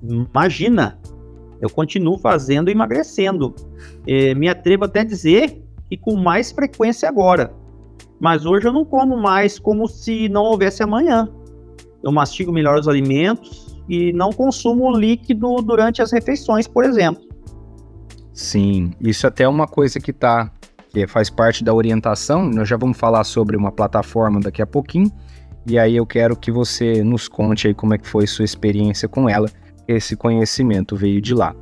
Imagina, 0.00 0.98
eu 1.60 1.68
continuo 1.68 2.16
fazendo 2.16 2.68
e 2.68 2.72
emagrecendo. 2.72 3.54
É, 4.06 4.34
me 4.34 4.48
atrevo 4.48 4.84
até 4.84 5.00
a 5.00 5.04
dizer 5.04 5.60
que 5.90 5.96
com 5.96 6.16
mais 6.16 6.52
frequência 6.52 7.08
agora. 7.08 7.52
Mas 8.20 8.46
hoje 8.46 8.68
eu 8.68 8.72
não 8.72 8.84
como 8.84 9.16
mais 9.16 9.58
como 9.58 9.88
se 9.88 10.28
não 10.28 10.44
houvesse 10.44 10.80
amanhã. 10.82 11.28
Eu 12.04 12.12
mastigo 12.12 12.52
melhor 12.52 12.78
os 12.78 12.86
alimentos 12.86 13.76
e 13.88 14.12
não 14.12 14.32
consumo 14.32 14.96
líquido 14.96 15.56
durante 15.56 16.00
as 16.00 16.12
refeições, 16.12 16.68
por 16.68 16.84
exemplo. 16.84 17.31
Sim, 18.32 18.92
isso 19.00 19.26
até 19.26 19.44
é 19.44 19.48
uma 19.48 19.66
coisa 19.66 20.00
que 20.00 20.12
tá 20.12 20.50
que 20.92 21.06
faz 21.06 21.30
parte 21.30 21.64
da 21.64 21.72
orientação. 21.72 22.44
Nós 22.44 22.68
já 22.68 22.76
vamos 22.76 22.98
falar 22.98 23.24
sobre 23.24 23.56
uma 23.56 23.72
plataforma 23.72 24.40
daqui 24.40 24.60
a 24.60 24.66
pouquinho. 24.66 25.10
E 25.66 25.78
aí 25.78 25.96
eu 25.96 26.04
quero 26.04 26.36
que 26.36 26.52
você 26.52 27.02
nos 27.02 27.28
conte 27.28 27.68
aí 27.68 27.74
como 27.74 27.94
é 27.94 27.98
que 27.98 28.06
foi 28.06 28.26
sua 28.26 28.44
experiência 28.44 29.08
com 29.08 29.28
ela. 29.28 29.48
Esse 29.88 30.14
conhecimento 30.14 30.94
veio 30.94 31.20
de 31.20 31.34
lá. 31.34 31.54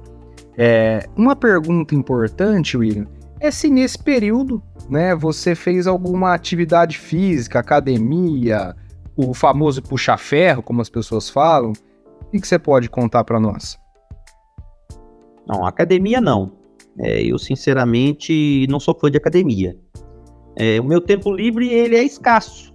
É, 0.59 1.09
uma 1.17 1.37
pergunta 1.37 1.95
importante, 1.95 2.77
William, 2.77 3.07
é 3.39 3.51
se 3.51 3.71
nesse 3.71 3.99
período, 3.99 4.63
né, 4.89 5.15
você 5.15 5.55
fez 5.55 5.87
alguma 5.87 6.35
atividade 6.35 6.99
física, 6.99 7.61
academia, 7.61 8.75
o 9.17 9.33
famoso 9.33 9.83
puxa-ferro, 9.83 10.63
como 10.63 10.81
as 10.81 10.91
pessoas 10.91 11.31
falam. 11.31 11.73
O 12.23 12.31
que 12.31 12.47
você 12.47 12.59
pode 12.59 12.89
contar 12.91 13.25
para 13.25 13.41
nós? 13.41 13.79
Não, 15.47 15.65
academia 15.65 16.21
não. 16.21 16.60
É, 17.03 17.23
eu, 17.23 17.39
sinceramente, 17.39 18.67
não 18.69 18.79
sou 18.79 18.95
fã 18.95 19.11
de 19.11 19.17
academia. 19.17 19.77
É, 20.57 20.81
o 20.81 20.85
meu 20.85 21.01
tempo 21.01 21.33
livre, 21.33 21.69
ele 21.69 21.97
é 21.97 22.03
escasso. 22.03 22.75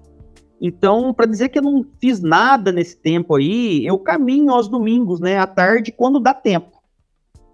Então, 0.59 1.13
para 1.13 1.25
dizer 1.25 1.49
que 1.49 1.59
eu 1.59 1.63
não 1.63 1.85
fiz 1.99 2.21
nada 2.21 2.71
nesse 2.71 2.97
tempo 2.97 3.35
aí, 3.35 3.85
eu 3.85 3.99
caminho 3.99 4.51
aos 4.51 4.67
domingos, 4.67 5.19
né, 5.19 5.37
à 5.37 5.45
tarde, 5.45 5.91
quando 5.91 6.19
dá 6.19 6.33
tempo. 6.33 6.71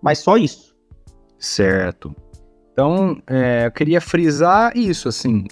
Mas 0.02 0.20
só 0.20 0.38
isso. 0.38 0.76
Certo. 1.38 2.16
Então, 2.72 3.22
é, 3.28 3.66
eu 3.66 3.72
queria 3.72 4.00
frisar 4.00 4.76
isso, 4.78 5.10
assim, 5.10 5.46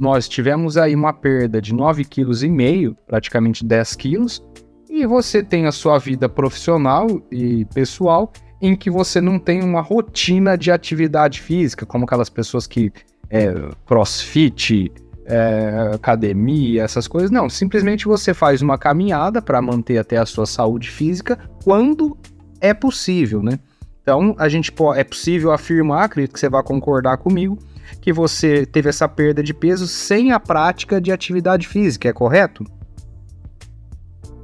nós 0.00 0.28
tivemos 0.28 0.76
aí 0.76 0.94
uma 0.94 1.12
perda 1.12 1.60
de 1.60 1.74
9,5 1.74 2.08
kg, 2.08 2.96
praticamente 3.06 3.64
10 3.64 3.96
quilos, 3.96 4.42
e 4.88 5.06
você 5.06 5.42
tem 5.42 5.66
a 5.66 5.72
sua 5.72 5.98
vida 5.98 6.28
profissional 6.28 7.06
e 7.30 7.64
pessoal 7.66 8.32
em 8.62 8.76
que 8.76 8.88
você 8.88 9.20
não 9.20 9.40
tem 9.40 9.60
uma 9.60 9.80
rotina 9.80 10.56
de 10.56 10.70
atividade 10.70 11.40
física, 11.40 11.84
como 11.84 12.04
aquelas 12.04 12.30
pessoas 12.30 12.64
que 12.64 12.92
é, 13.28 13.52
crossfit, 13.84 14.92
é, 15.26 15.90
academia, 15.92 16.84
essas 16.84 17.08
coisas. 17.08 17.28
Não, 17.28 17.50
simplesmente 17.50 18.06
você 18.06 18.32
faz 18.32 18.62
uma 18.62 18.78
caminhada 18.78 19.42
para 19.42 19.60
manter 19.60 19.98
até 19.98 20.16
a 20.16 20.24
sua 20.24 20.46
saúde 20.46 20.88
física 20.88 21.36
quando 21.64 22.16
é 22.60 22.72
possível, 22.72 23.42
né? 23.42 23.58
Então, 24.00 24.34
a 24.38 24.48
gente 24.48 24.72
é 24.94 25.04
possível 25.04 25.50
afirmar, 25.50 26.04
acredito 26.04 26.32
que 26.32 26.40
você 26.40 26.48
vai 26.48 26.62
concordar 26.62 27.16
comigo, 27.16 27.58
que 28.00 28.12
você 28.12 28.64
teve 28.64 28.88
essa 28.88 29.08
perda 29.08 29.42
de 29.42 29.52
peso 29.52 29.88
sem 29.88 30.30
a 30.30 30.38
prática 30.38 31.00
de 31.00 31.10
atividade 31.10 31.66
física, 31.66 32.08
é 32.08 32.12
correto? 32.12 32.64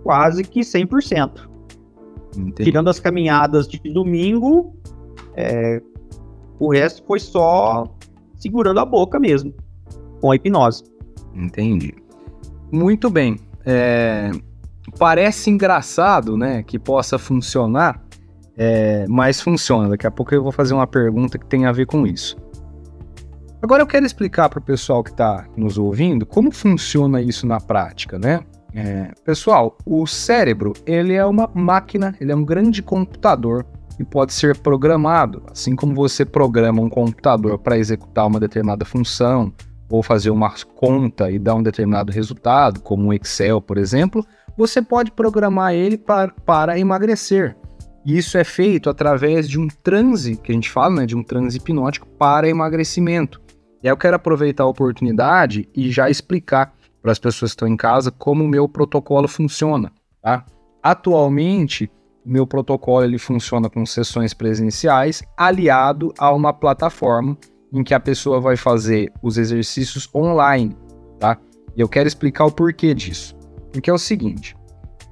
Quase 0.02 0.42
que 0.42 0.60
100%. 0.60 1.48
Entendi. 2.38 2.70
Tirando 2.70 2.88
as 2.88 3.00
caminhadas 3.00 3.66
de 3.66 3.78
domingo, 3.92 4.76
é, 5.34 5.82
o 6.58 6.72
resto 6.72 7.02
foi 7.06 7.18
só 7.18 7.84
segurando 8.36 8.78
a 8.78 8.84
boca 8.84 9.18
mesmo, 9.18 9.52
com 10.20 10.30
a 10.30 10.36
hipnose. 10.36 10.84
Entendi. 11.34 11.94
Muito 12.70 13.10
bem. 13.10 13.38
É, 13.66 14.30
parece 14.98 15.50
engraçado, 15.50 16.36
né, 16.36 16.62
que 16.62 16.78
possa 16.78 17.18
funcionar, 17.18 18.02
é, 18.56 19.04
mas 19.08 19.40
funciona. 19.40 19.88
Daqui 19.88 20.06
a 20.06 20.10
pouco 20.10 20.34
eu 20.34 20.42
vou 20.42 20.52
fazer 20.52 20.74
uma 20.74 20.86
pergunta 20.86 21.38
que 21.38 21.46
tem 21.46 21.66
a 21.66 21.72
ver 21.72 21.86
com 21.86 22.06
isso. 22.06 22.36
Agora 23.60 23.82
eu 23.82 23.86
quero 23.86 24.06
explicar 24.06 24.48
para 24.48 24.60
o 24.60 24.62
pessoal 24.62 25.02
que 25.02 25.10
está 25.10 25.48
nos 25.56 25.78
ouvindo 25.78 26.24
como 26.24 26.52
funciona 26.52 27.20
isso 27.20 27.44
na 27.44 27.60
prática, 27.60 28.16
né? 28.16 28.40
É, 28.74 29.12
pessoal, 29.24 29.76
o 29.84 30.06
cérebro 30.06 30.72
ele 30.86 31.14
é 31.14 31.24
uma 31.24 31.50
máquina, 31.54 32.14
ele 32.20 32.32
é 32.32 32.36
um 32.36 32.44
grande 32.44 32.82
computador 32.82 33.64
e 33.98 34.04
pode 34.04 34.32
ser 34.32 34.56
programado, 34.58 35.42
assim 35.50 35.74
como 35.74 35.94
você 35.94 36.24
programa 36.24 36.80
um 36.80 36.88
computador 36.88 37.58
para 37.58 37.78
executar 37.78 38.26
uma 38.26 38.38
determinada 38.38 38.84
função 38.84 39.52
ou 39.90 40.02
fazer 40.02 40.30
uma 40.30 40.52
conta 40.74 41.30
e 41.30 41.38
dar 41.38 41.54
um 41.54 41.62
determinado 41.62 42.12
resultado, 42.12 42.80
como 42.80 43.06
um 43.06 43.12
Excel, 43.12 43.60
por 43.60 43.78
exemplo, 43.78 44.24
você 44.56 44.82
pode 44.82 45.10
programar 45.10 45.72
ele 45.72 45.96
para, 45.96 46.32
para 46.44 46.78
emagrecer. 46.78 47.56
E 48.04 48.16
isso 48.16 48.36
é 48.38 48.44
feito 48.44 48.88
através 48.90 49.48
de 49.48 49.58
um 49.58 49.66
transe, 49.68 50.36
que 50.36 50.52
a 50.52 50.54
gente 50.54 50.70
fala, 50.70 50.96
né, 50.96 51.06
de 51.06 51.16
um 51.16 51.22
transe 51.22 51.56
hipnótico 51.56 52.06
para 52.06 52.48
emagrecimento. 52.48 53.40
E 53.82 53.88
aí 53.88 53.92
eu 53.92 53.96
quero 53.96 54.16
aproveitar 54.16 54.64
a 54.64 54.68
oportunidade 54.68 55.68
e 55.74 55.90
já 55.90 56.10
explicar 56.10 56.74
para 57.00 57.12
as 57.12 57.18
pessoas 57.18 57.52
que 57.52 57.56
estão 57.56 57.68
em 57.68 57.76
casa 57.76 58.10
como 58.10 58.44
o 58.44 58.48
meu 58.48 58.68
protocolo 58.68 59.28
funciona. 59.28 59.92
Tá? 60.22 60.44
Atualmente, 60.82 61.90
meu 62.24 62.46
protocolo 62.46 63.04
ele 63.04 63.18
funciona 63.18 63.70
com 63.70 63.84
sessões 63.86 64.34
presenciais 64.34 65.22
aliado 65.36 66.12
a 66.18 66.32
uma 66.32 66.52
plataforma 66.52 67.36
em 67.72 67.82
que 67.82 67.94
a 67.94 68.00
pessoa 68.00 68.40
vai 68.40 68.56
fazer 68.56 69.12
os 69.22 69.38
exercícios 69.38 70.08
online, 70.14 70.76
tá? 71.18 71.38
E 71.76 71.80
eu 71.80 71.88
quero 71.88 72.08
explicar 72.08 72.46
o 72.46 72.52
porquê 72.52 72.94
disso. 72.94 73.36
Porque 73.72 73.90
é 73.90 73.92
o 73.92 73.98
seguinte: 73.98 74.56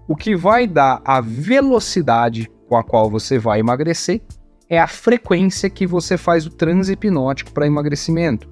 o 0.08 0.16
que 0.16 0.34
vai 0.34 0.66
dar 0.66 1.00
a 1.04 1.20
velocidade 1.20 2.50
com 2.68 2.76
a 2.76 2.84
qual 2.84 3.10
você 3.10 3.38
vai 3.38 3.60
emagrecer 3.60 4.22
é 4.68 4.78
a 4.78 4.86
frequência 4.86 5.70
que 5.70 5.86
você 5.86 6.16
faz 6.16 6.46
o 6.46 6.50
transe 6.50 6.92
hipnótico 6.92 7.52
para 7.52 7.66
emagrecimento. 7.66 8.48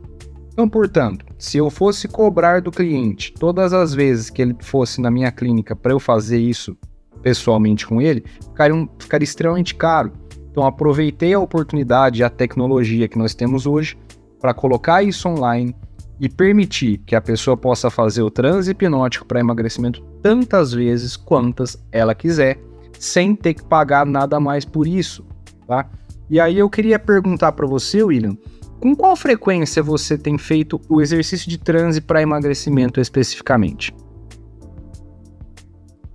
Então, 0.55 0.69
portanto, 0.69 1.27
se 1.37 1.59
eu 1.59 1.69
fosse 1.69 2.07
cobrar 2.07 2.63
do 2.63 2.71
cliente 2.71 3.35
todas 3.35 3.73
as 3.73 3.93
vezes 3.93 4.31
que 4.31 4.41
ele 4.41 4.57
fosse 4.61 5.01
na 5.01 5.11
minha 5.11 5.33
clínica 5.33 5.75
para 5.75 5.93
eu 5.93 5.99
fazer 5.99 6.39
isso 6.39 6.77
pessoalmente 7.23 7.85
com 7.85 8.01
ele, 8.01 8.25
ficaria, 8.41 8.89
ficaria 8.97 9.25
extremamente 9.25 9.75
caro. 9.75 10.13
Então, 10.53 10.65
aproveitei 10.65 11.35
a 11.35 11.41
oportunidade 11.41 12.21
e 12.21 12.25
a 12.25 12.31
tecnologia 12.31 13.09
que 13.09 13.19
nós 13.19 13.35
temos 13.35 13.67
hoje 13.67 13.99
para 14.41 14.55
colocar 14.55 15.03
isso 15.03 15.29
online 15.29 15.75
e 16.21 16.29
permitir 16.29 16.99
que 16.99 17.17
a 17.17 17.21
pessoa 17.21 17.57
possa 17.57 17.91
fazer 17.91 18.23
o 18.23 18.31
transe 18.31 18.71
hipnótico 18.71 19.27
para 19.27 19.41
emagrecimento 19.41 20.01
tantas 20.23 20.73
vezes 20.73 21.17
quantas 21.17 21.77
ela 21.91 22.15
quiser, 22.15 22.61
sem 22.97 23.35
ter 23.35 23.55
que 23.55 23.65
pagar 23.65 24.07
nada 24.07 24.39
mais 24.39 24.65
por 24.65 24.87
isso, 24.87 25.27
tá? 25.67 25.91
E 26.31 26.39
aí 26.39 26.59
eu 26.59 26.71
queria 26.71 26.99
perguntar 26.99 27.53
para 27.53 27.67
você, 27.67 28.03
William, 28.03 28.37
com 28.85 28.95
qual 28.95 29.17
frequência 29.17 29.83
você 29.83 30.19
tem 30.19 30.37
feito 30.37 30.79
o 30.91 31.01
exercício 31.01 31.49
de 31.49 31.57
transe 31.57 32.03
para 32.03 32.21
emagrecimento 32.21 33.01
especificamente? 33.01 33.97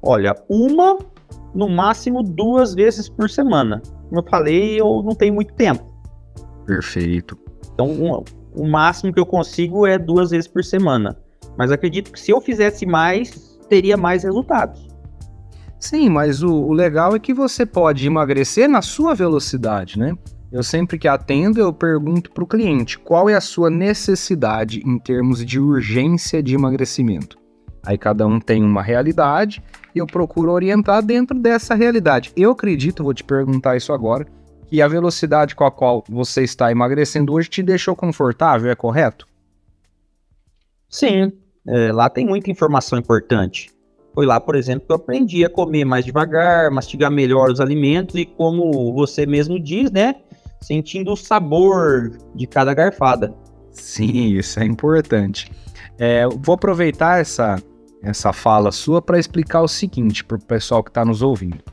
Olha, 0.03 0.35
uma, 0.47 0.99
no 1.55 1.67
máximo 1.67 2.21
duas 2.21 2.75
vezes 2.75 3.09
por 3.09 3.27
semana. 3.27 3.81
Como 4.07 4.21
eu 4.21 4.29
falei, 4.29 4.79
eu 4.79 5.01
não 5.03 5.15
tenho 5.15 5.33
muito 5.33 5.51
tempo. 5.55 5.83
Perfeito. 6.67 7.35
Então, 7.73 7.87
um, 7.87 8.23
o 8.53 8.67
máximo 8.67 9.11
que 9.11 9.19
eu 9.19 9.25
consigo 9.25 9.87
é 9.87 9.97
duas 9.97 10.29
vezes 10.29 10.47
por 10.47 10.63
semana. 10.63 11.17
Mas 11.57 11.71
acredito 11.71 12.11
que 12.11 12.19
se 12.19 12.29
eu 12.29 12.39
fizesse 12.39 12.85
mais, 12.85 13.57
teria 13.67 13.97
mais 13.97 14.23
resultados. 14.23 14.87
Sim, 15.79 16.07
mas 16.07 16.43
o, 16.43 16.53
o 16.53 16.71
legal 16.71 17.15
é 17.15 17.19
que 17.19 17.33
você 17.33 17.65
pode 17.65 18.05
emagrecer 18.05 18.69
na 18.69 18.83
sua 18.83 19.15
velocidade, 19.15 19.97
né? 19.97 20.15
Eu 20.51 20.63
sempre 20.63 20.97
que 20.97 21.07
atendo, 21.07 21.59
eu 21.59 21.71
pergunto 21.71 22.31
para 22.31 22.43
o 22.43 22.47
cliente 22.47 22.97
qual 22.97 23.29
é 23.29 23.35
a 23.35 23.41
sua 23.41 23.69
necessidade 23.69 24.81
em 24.83 24.97
termos 24.97 25.45
de 25.45 25.59
urgência 25.59 26.41
de 26.41 26.55
emagrecimento. 26.55 27.37
Aí 27.85 27.97
cada 27.97 28.25
um 28.25 28.39
tem 28.39 28.63
uma 28.63 28.81
realidade 28.81 29.61
e 29.93 29.99
eu 29.99 30.07
procuro 30.07 30.51
orientar 30.51 31.03
dentro 31.03 31.37
dessa 31.39 31.75
realidade. 31.75 32.31
Eu 32.35 32.51
acredito, 32.51 33.03
vou 33.03 33.13
te 33.13 33.23
perguntar 33.23 33.77
isso 33.77 33.93
agora, 33.93 34.25
que 34.67 34.81
a 34.81 34.87
velocidade 34.87 35.55
com 35.55 35.65
a 35.65 35.71
qual 35.71 36.03
você 36.09 36.43
está 36.43 36.71
emagrecendo 36.71 37.33
hoje 37.33 37.47
te 37.47 37.61
deixou 37.61 37.95
confortável, 37.95 38.71
é 38.71 38.75
correto? 38.75 39.27
Sim, 40.89 41.31
é, 41.67 41.91
lá 41.91 42.09
tem 42.09 42.25
muita 42.25 42.49
informação 42.49 42.97
importante. 42.97 43.69
Foi 44.15 44.25
lá, 44.25 44.39
por 44.39 44.55
exemplo, 44.55 44.87
que 44.87 44.91
eu 44.91 44.95
aprendi 44.95 45.45
a 45.45 45.49
comer 45.49 45.85
mais 45.85 46.03
devagar, 46.03 46.71
mastigar 46.71 47.11
melhor 47.11 47.51
os 47.51 47.61
alimentos 47.61 48.15
e, 48.15 48.25
como 48.25 48.91
você 48.93 49.25
mesmo 49.25 49.59
diz, 49.59 49.91
né? 49.91 50.15
Sentindo 50.61 51.11
o 51.11 51.17
sabor 51.17 52.17
de 52.35 52.45
cada 52.45 52.73
garfada. 52.73 53.33
Sim, 53.71 54.33
isso 54.35 54.59
é 54.59 54.65
importante. 54.65 55.51
É, 55.97 56.27
vou 56.27 56.55
aproveitar 56.55 57.19
essa, 57.19 57.61
essa 58.01 58.33
fala 58.33 58.71
sua 58.71 59.01
para 59.01 59.19
explicar 59.19 59.61
o 59.61 59.67
seguinte 59.67 60.23
para 60.23 60.37
o 60.37 60.43
pessoal 60.43 60.83
que 60.83 60.89
está 60.89 61.03
nos 61.05 61.21
ouvindo. 61.21 61.63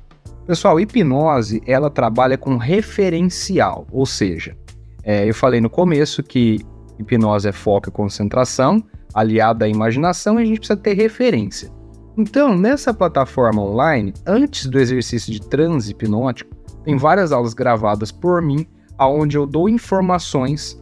Pessoal, 0.47 0.79
hipnose 0.79 1.61
ela 1.67 1.91
trabalha 1.91 2.39
com 2.39 2.57
referencial, 2.57 3.85
ou 3.91 4.07
seja, 4.07 4.57
é, 5.03 5.29
eu 5.29 5.35
falei 5.35 5.61
no 5.61 5.69
começo 5.69 6.23
que 6.23 6.61
hipnose 6.99 7.49
é 7.49 7.53
foco 7.53 7.89
e 7.89 7.93
concentração, 7.93 8.83
aliada 9.13 9.65
à 9.65 9.69
imaginação, 9.69 10.39
e 10.39 10.43
a 10.43 10.47
gente 10.47 10.59
precisa 10.59 10.77
ter 10.79 10.95
referência. 10.95 11.71
Então, 12.17 12.57
nessa 12.57 12.95
plataforma 12.95 13.63
online, 13.63 14.15
antes 14.27 14.67
do 14.67 14.79
exercício 14.79 15.33
de 15.33 15.41
transe 15.41 15.91
hipnótico, 15.91 16.55
tem 16.83 16.97
várias 16.97 17.31
aulas 17.33 17.53
gravadas 17.53 18.11
por 18.11 18.41
mim, 18.41 18.67
aonde 18.99 19.37
eu 19.37 19.47
dou 19.47 19.69
informações 19.69 20.81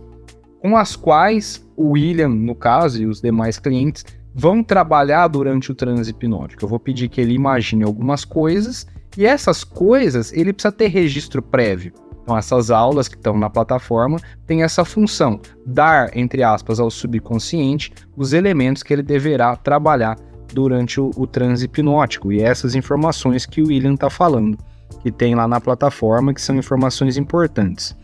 com 0.60 0.76
as 0.76 0.96
quais 0.96 1.64
o 1.76 1.90
William, 1.90 2.28
no 2.28 2.54
caso, 2.54 3.02
e 3.02 3.06
os 3.06 3.20
demais 3.20 3.58
clientes 3.58 4.04
vão 4.34 4.62
trabalhar 4.62 5.28
durante 5.28 5.70
o 5.70 5.74
transe 5.74 6.10
hipnótico. 6.10 6.64
Eu 6.64 6.68
vou 6.68 6.78
pedir 6.78 7.08
que 7.08 7.20
ele 7.20 7.34
imagine 7.34 7.84
algumas 7.84 8.24
coisas 8.24 8.86
e 9.16 9.24
essas 9.24 9.62
coisas 9.62 10.32
ele 10.32 10.52
precisa 10.52 10.72
ter 10.72 10.88
registro 10.88 11.40
prévio. 11.42 11.92
Então, 12.22 12.36
essas 12.36 12.70
aulas 12.70 13.06
que 13.06 13.16
estão 13.16 13.38
na 13.38 13.50
plataforma 13.50 14.18
têm 14.46 14.62
essa 14.62 14.84
função, 14.84 15.38
dar, 15.66 16.16
entre 16.16 16.42
aspas, 16.42 16.80
ao 16.80 16.90
subconsciente 16.90 17.92
os 18.16 18.32
elementos 18.32 18.82
que 18.82 18.92
ele 18.94 19.02
deverá 19.02 19.54
trabalhar 19.54 20.16
durante 20.52 20.98
o, 20.98 21.10
o 21.16 21.26
transe 21.26 21.66
hipnótico 21.66 22.32
e 22.32 22.40
essas 22.40 22.74
informações 22.74 23.44
que 23.44 23.60
o 23.60 23.66
William 23.66 23.92
está 23.92 24.08
falando, 24.08 24.56
que 25.02 25.12
tem 25.12 25.34
lá 25.34 25.46
na 25.46 25.60
plataforma, 25.60 26.32
que 26.32 26.40
são 26.40 26.56
informações 26.56 27.18
importantes. 27.18 27.94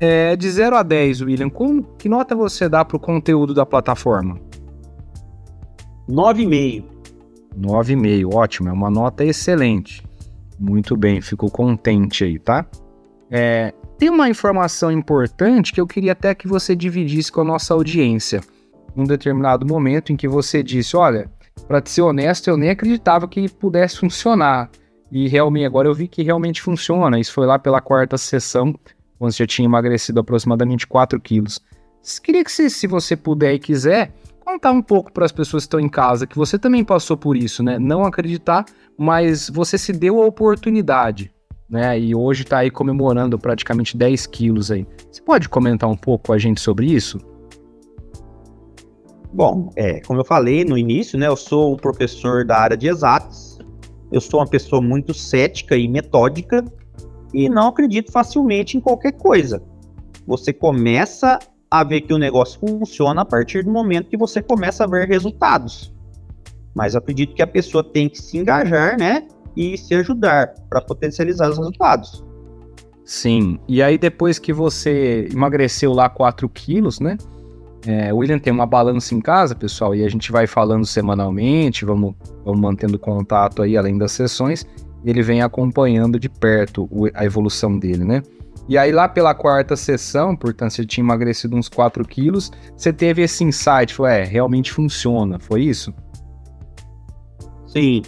É, 0.00 0.34
de 0.36 0.50
0 0.50 0.76
a 0.76 0.82
10, 0.82 1.22
William, 1.22 1.48
como, 1.48 1.82
que 1.96 2.08
nota 2.08 2.34
você 2.34 2.68
dá 2.68 2.84
para 2.84 2.96
o 2.96 3.00
conteúdo 3.00 3.54
da 3.54 3.64
plataforma? 3.64 4.38
9,5. 6.08 6.84
9,5, 7.58 8.34
ótimo, 8.34 8.68
é 8.68 8.72
uma 8.72 8.90
nota 8.90 9.24
excelente. 9.24 10.04
Muito 10.58 10.96
bem, 10.96 11.20
fico 11.20 11.50
contente 11.50 12.24
aí, 12.24 12.38
tá? 12.38 12.66
É, 13.30 13.72
tem 13.98 14.10
uma 14.10 14.28
informação 14.28 14.90
importante 14.90 15.72
que 15.72 15.80
eu 15.80 15.86
queria 15.86 16.12
até 16.12 16.34
que 16.34 16.46
você 16.46 16.74
dividisse 16.74 17.30
com 17.30 17.40
a 17.40 17.44
nossa 17.44 17.74
audiência. 17.74 18.40
Num 18.94 19.04
determinado 19.04 19.66
momento 19.66 20.12
em 20.12 20.16
que 20.16 20.28
você 20.28 20.62
disse: 20.62 20.96
Olha, 20.96 21.30
para 21.66 21.82
ser 21.84 22.02
honesto, 22.02 22.48
eu 22.48 22.56
nem 22.56 22.70
acreditava 22.70 23.26
que 23.26 23.48
pudesse 23.48 23.98
funcionar. 23.98 24.70
E 25.10 25.28
realmente, 25.28 25.66
agora 25.66 25.88
eu 25.88 25.94
vi 25.94 26.08
que 26.08 26.22
realmente 26.22 26.60
funciona. 26.60 27.18
Isso 27.18 27.32
foi 27.32 27.46
lá 27.46 27.58
pela 27.58 27.80
quarta 27.80 28.18
sessão, 28.18 28.74
você 29.30 29.44
já 29.44 29.46
tinha 29.46 29.66
emagrecido 29.66 30.20
aproximadamente 30.20 30.86
4 30.86 31.20
quilos. 31.20 31.60
Queria 32.22 32.44
que, 32.44 32.52
se, 32.52 32.68
se 32.68 32.86
você 32.86 33.16
puder 33.16 33.54
e 33.54 33.58
quiser, 33.58 34.12
contar 34.44 34.72
um 34.72 34.82
pouco 34.82 35.10
para 35.10 35.24
as 35.24 35.32
pessoas 35.32 35.64
que 35.64 35.68
estão 35.68 35.80
em 35.80 35.88
casa, 35.88 36.26
que 36.26 36.36
você 36.36 36.58
também 36.58 36.84
passou 36.84 37.16
por 37.16 37.36
isso, 37.36 37.62
né? 37.62 37.78
Não 37.78 38.04
acreditar, 38.04 38.66
mas 38.96 39.48
você 39.48 39.78
se 39.78 39.92
deu 39.92 40.22
a 40.22 40.26
oportunidade, 40.26 41.32
né? 41.68 41.98
E 41.98 42.14
hoje 42.14 42.42
está 42.42 42.58
aí 42.58 42.70
comemorando 42.70 43.38
praticamente 43.38 43.96
10 43.96 44.26
quilos 44.26 44.70
aí. 44.70 44.86
Você 45.10 45.22
pode 45.22 45.48
comentar 45.48 45.88
um 45.88 45.96
pouco 45.96 46.26
com 46.26 46.32
a 46.32 46.38
gente 46.38 46.60
sobre 46.60 46.86
isso? 46.86 47.18
Bom, 49.32 49.70
é, 49.74 50.00
como 50.00 50.20
eu 50.20 50.24
falei 50.24 50.64
no 50.64 50.78
início, 50.78 51.18
né, 51.18 51.26
eu 51.26 51.34
sou 51.34 51.74
um 51.74 51.76
professor 51.76 52.44
da 52.44 52.56
área 52.56 52.76
de 52.76 52.86
exatas. 52.86 53.58
Eu 54.12 54.20
sou 54.20 54.38
uma 54.38 54.46
pessoa 54.46 54.80
muito 54.80 55.12
cética 55.12 55.76
e 55.76 55.88
metódica 55.88 56.64
e 57.34 57.48
não 57.48 57.68
acredito 57.68 58.12
facilmente 58.12 58.76
em 58.76 58.80
qualquer 58.80 59.12
coisa. 59.12 59.62
Você 60.26 60.52
começa 60.52 61.38
a 61.70 61.82
ver 61.82 62.02
que 62.02 62.14
o 62.14 62.18
negócio 62.18 62.60
funciona 62.60 63.22
a 63.22 63.24
partir 63.24 63.64
do 63.64 63.70
momento 63.70 64.08
que 64.08 64.16
você 64.16 64.40
começa 64.40 64.84
a 64.84 64.86
ver 64.86 65.08
resultados. 65.08 65.92
Mas 66.72 66.94
acredito 66.94 67.34
que 67.34 67.42
a 67.42 67.46
pessoa 67.46 67.82
tem 67.82 68.08
que 68.08 68.22
se 68.22 68.38
engajar, 68.38 68.96
né, 68.96 69.26
e 69.56 69.76
se 69.76 69.94
ajudar 69.94 70.54
para 70.68 70.80
potencializar 70.80 71.50
os 71.50 71.58
resultados. 71.58 72.24
Sim. 73.04 73.58
E 73.68 73.82
aí 73.82 73.98
depois 73.98 74.38
que 74.38 74.52
você 74.52 75.28
emagreceu 75.32 75.92
lá 75.92 76.08
4 76.08 76.48
quilos, 76.48 77.00
né? 77.00 77.18
É, 77.86 78.12
o 78.12 78.18
William 78.18 78.38
tem 78.38 78.52
uma 78.52 78.64
balança 78.64 79.14
em 79.14 79.20
casa, 79.20 79.54
pessoal, 79.54 79.94
e 79.94 80.04
a 80.04 80.08
gente 80.08 80.32
vai 80.32 80.46
falando 80.46 80.86
semanalmente, 80.86 81.84
vamos, 81.84 82.14
vamos 82.42 82.60
mantendo 82.60 82.98
contato 82.98 83.60
aí 83.60 83.76
além 83.76 83.98
das 83.98 84.12
sessões, 84.12 84.66
ele 85.10 85.22
vem 85.22 85.42
acompanhando 85.42 86.18
de 86.18 86.28
perto 86.28 86.88
a 87.14 87.24
evolução 87.24 87.78
dele, 87.78 88.04
né? 88.04 88.22
E 88.68 88.78
aí 88.78 88.90
lá 88.92 89.08
pela 89.08 89.34
quarta 89.34 89.76
sessão, 89.76 90.34
portanto, 90.34 90.72
você 90.72 90.86
tinha 90.86 91.04
emagrecido 91.04 91.54
uns 91.54 91.68
4 91.68 92.06
quilos, 92.06 92.50
você 92.74 92.92
teve 92.92 93.22
esse 93.22 93.44
insight, 93.44 93.92
foi, 93.92 94.10
é, 94.10 94.24
realmente 94.24 94.72
funciona, 94.72 95.38
foi 95.38 95.62
isso? 95.62 95.92
Sim. 97.66 98.02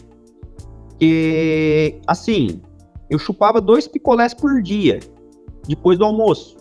E, 0.98 2.00
assim, 2.06 2.62
eu 3.10 3.18
chupava 3.18 3.60
dois 3.60 3.86
picolés 3.86 4.32
por 4.32 4.62
dia, 4.62 5.00
depois 5.68 5.98
do 5.98 6.04
almoço. 6.06 6.56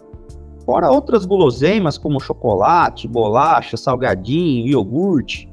Fora 0.66 0.92
outras 0.92 1.26
guloseimas 1.26 1.98
como 1.98 2.20
chocolate, 2.20 3.08
bolacha, 3.08 3.78
salgadinho, 3.78 4.68
iogurte. 4.68 5.48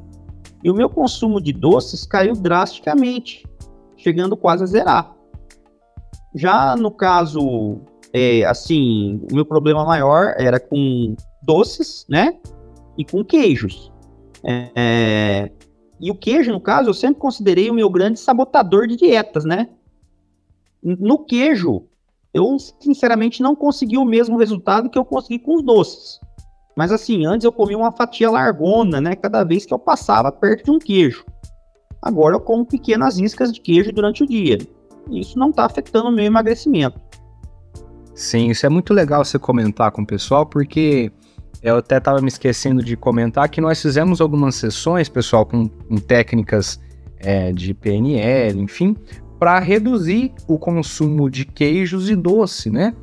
E 0.65 0.71
o 0.71 0.75
meu 0.75 0.89
consumo 0.89 1.41
de 1.41 1.53
doces 1.53 2.07
caiu 2.07 2.35
drasticamente, 2.35 3.45
chegando 4.03 4.37
quase 4.37 4.65
a 4.65 4.67
zerar. 4.67 5.17
Já 6.35 6.77
no 6.77 6.91
caso, 6.91 7.81
é, 8.13 8.45
assim, 8.45 9.21
o 9.31 9.35
meu 9.35 9.45
problema 9.45 9.85
maior 9.85 10.35
era 10.37 10.59
com 10.59 11.15
doces, 11.43 12.05
né? 12.09 12.39
E 12.99 13.05
com 13.05 13.25
queijos. 13.25 13.93
É, 14.45 14.71
é 14.75 15.53
e 16.03 16.11
o 16.11 16.17
queijo, 16.17 16.51
no 16.51 16.61
caso, 16.61 16.91
eu 16.91 16.95
sempre 16.95 17.21
considerei 17.21 17.71
o 17.71 17.75
meu 17.75 17.89
grande 17.89 18.19
sabotador 18.19 18.89
de 18.89 18.97
dietas, 18.97 19.45
né? 19.45 19.69
No 20.83 21.25
queijo, 21.25 21.85
eu 22.35 22.57
sinceramente 22.59 23.41
não 23.41 23.55
consegui 23.55 23.97
o 23.97 24.05
mesmo 24.05 24.37
resultado 24.37 24.91
que 24.91 24.99
eu 24.99 25.05
consegui 25.05 25.39
com 25.39 25.55
os 25.55 25.63
doces. 25.63 26.19
Mas 26.77 26.91
assim, 26.91 27.25
antes 27.25 27.45
eu 27.45 27.53
comia 27.53 27.79
uma 27.79 27.93
fatia 27.93 28.29
largona, 28.29 29.01
né? 29.01 29.15
Cada 29.15 29.45
vez 29.45 29.65
que 29.65 29.73
eu 29.73 29.79
passava 29.79 30.33
perto 30.33 30.65
de 30.65 30.71
um 30.73 30.79
queijo. 30.81 31.25
Agora 32.03 32.35
eu 32.35 32.41
como 32.41 32.67
pequenas 32.67 33.19
iscas 33.19 33.53
de 33.53 33.61
queijo 33.61 33.93
durante 33.93 34.25
o 34.25 34.27
dia. 34.27 34.59
Isso 35.11 35.39
não 35.39 35.51
está 35.51 35.65
afetando 35.65 36.09
o 36.09 36.13
meu 36.13 36.25
emagrecimento. 36.25 37.01
Sim, 38.15 38.51
isso 38.51 38.67
é 38.67 38.69
muito 38.69 38.93
legal 38.93 39.25
você 39.25 39.39
comentar 39.39 39.91
com 39.91 40.03
o 40.03 40.07
pessoal, 40.07 40.45
porque 40.45 41.11
eu 41.63 41.77
até 41.77 41.99
estava 41.99 42.21
me 42.21 42.29
esquecendo 42.29 42.83
de 42.83 42.97
comentar 42.97 43.49
que 43.49 43.61
nós 43.61 43.81
fizemos 43.81 44.21
algumas 44.21 44.57
sessões, 44.57 45.09
pessoal, 45.09 45.47
com, 45.47 45.69
com 45.69 45.97
técnicas 45.97 46.81
é, 47.19 47.53
de 47.53 47.73
PNL, 47.73 48.61
enfim, 48.61 48.97
para 49.39 49.59
reduzir 49.59 50.33
o 50.47 50.59
consumo 50.59 51.31
de 51.31 51.45
queijos 51.45 52.11
e 52.11 52.17
doce, 52.17 52.69
né? 52.69 52.95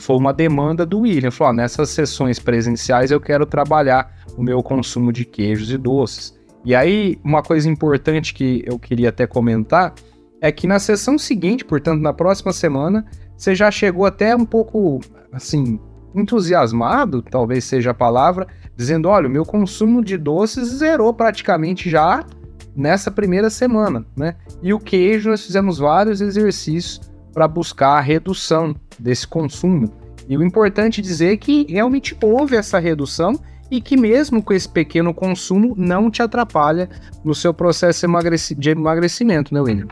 Foi 0.00 0.16
uma 0.16 0.32
demanda 0.32 0.84
do 0.84 1.00
William. 1.00 1.30
Falou: 1.30 1.52
nessas 1.52 1.90
sessões 1.90 2.38
presenciais 2.38 3.10
eu 3.10 3.20
quero 3.20 3.44
trabalhar 3.44 4.14
o 4.36 4.42
meu 4.42 4.62
consumo 4.62 5.12
de 5.12 5.24
queijos 5.24 5.70
e 5.70 5.76
doces. 5.76 6.34
E 6.64 6.74
aí, 6.74 7.18
uma 7.22 7.42
coisa 7.42 7.68
importante 7.68 8.32
que 8.32 8.62
eu 8.66 8.78
queria 8.78 9.10
até 9.10 9.26
comentar 9.26 9.94
é 10.40 10.50
que 10.50 10.66
na 10.66 10.78
sessão 10.78 11.18
seguinte, 11.18 11.64
portanto, 11.64 12.00
na 12.00 12.12
próxima 12.12 12.52
semana, 12.52 13.04
você 13.36 13.54
já 13.54 13.70
chegou 13.70 14.06
até 14.06 14.34
um 14.34 14.44
pouco, 14.46 15.00
assim, 15.32 15.78
entusiasmado, 16.14 17.22
talvez 17.22 17.64
seja 17.64 17.90
a 17.90 17.94
palavra, 17.94 18.46
dizendo: 18.76 19.08
olha, 19.08 19.28
o 19.28 19.30
meu 19.30 19.44
consumo 19.44 20.02
de 20.02 20.16
doces 20.16 20.68
zerou 20.68 21.12
praticamente 21.12 21.90
já 21.90 22.24
nessa 22.74 23.10
primeira 23.10 23.50
semana, 23.50 24.04
né? 24.16 24.36
E 24.62 24.72
o 24.72 24.80
queijo, 24.80 25.30
nós 25.30 25.44
fizemos 25.44 25.78
vários 25.78 26.20
exercícios 26.20 27.00
para 27.32 27.46
buscar 27.46 27.98
a 27.98 28.00
redução 28.00 28.74
desse 28.98 29.26
consumo. 29.26 29.92
E 30.28 30.36
o 30.36 30.42
importante 30.42 31.02
dizer 31.02 31.32
é 31.32 31.36
que 31.36 31.66
realmente 31.68 32.16
houve 32.22 32.56
essa 32.56 32.78
redução 32.78 33.38
e 33.74 33.80
que 33.80 33.96
mesmo 33.96 34.40
com 34.40 34.52
esse 34.52 34.68
pequeno 34.68 35.12
consumo 35.12 35.74
não 35.76 36.08
te 36.08 36.22
atrapalha 36.22 36.88
no 37.24 37.34
seu 37.34 37.52
processo 37.52 38.06
de 38.56 38.70
emagrecimento, 38.70 39.52
né, 39.52 39.60
William? 39.60 39.88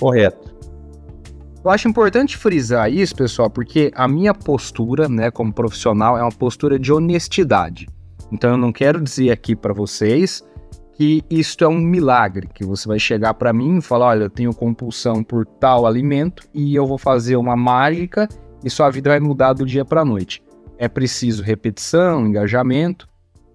Correto. 0.00 0.52
Eu 1.64 1.70
acho 1.70 1.88
importante 1.88 2.36
frisar 2.36 2.90
isso, 2.90 3.14
pessoal, 3.14 3.48
porque 3.48 3.92
a 3.94 4.08
minha 4.08 4.34
postura, 4.34 5.08
né, 5.08 5.30
como 5.30 5.52
profissional, 5.52 6.18
é 6.18 6.22
uma 6.22 6.32
postura 6.32 6.76
de 6.76 6.92
honestidade. 6.92 7.86
Então 8.32 8.50
eu 8.50 8.56
não 8.56 8.72
quero 8.72 9.00
dizer 9.00 9.30
aqui 9.30 9.54
para 9.54 9.72
vocês 9.72 10.42
que 10.94 11.22
isto 11.30 11.64
é 11.64 11.68
um 11.68 11.78
milagre, 11.78 12.48
que 12.52 12.64
você 12.64 12.88
vai 12.88 12.98
chegar 12.98 13.34
para 13.34 13.52
mim 13.52 13.78
e 13.78 13.80
falar, 13.80 14.06
olha, 14.06 14.24
eu 14.24 14.30
tenho 14.30 14.52
compulsão 14.52 15.22
por 15.22 15.46
tal 15.46 15.86
alimento 15.86 16.42
e 16.52 16.74
eu 16.74 16.84
vou 16.84 16.98
fazer 16.98 17.36
uma 17.36 17.54
mágica 17.54 18.28
e 18.64 18.68
sua 18.68 18.90
vida 18.90 19.10
vai 19.10 19.20
mudar 19.20 19.52
do 19.52 19.64
dia 19.64 19.84
para 19.84 20.04
noite. 20.04 20.42
É 20.78 20.88
preciso 20.88 21.42
repetição, 21.42 22.26
engajamento, 22.26 23.08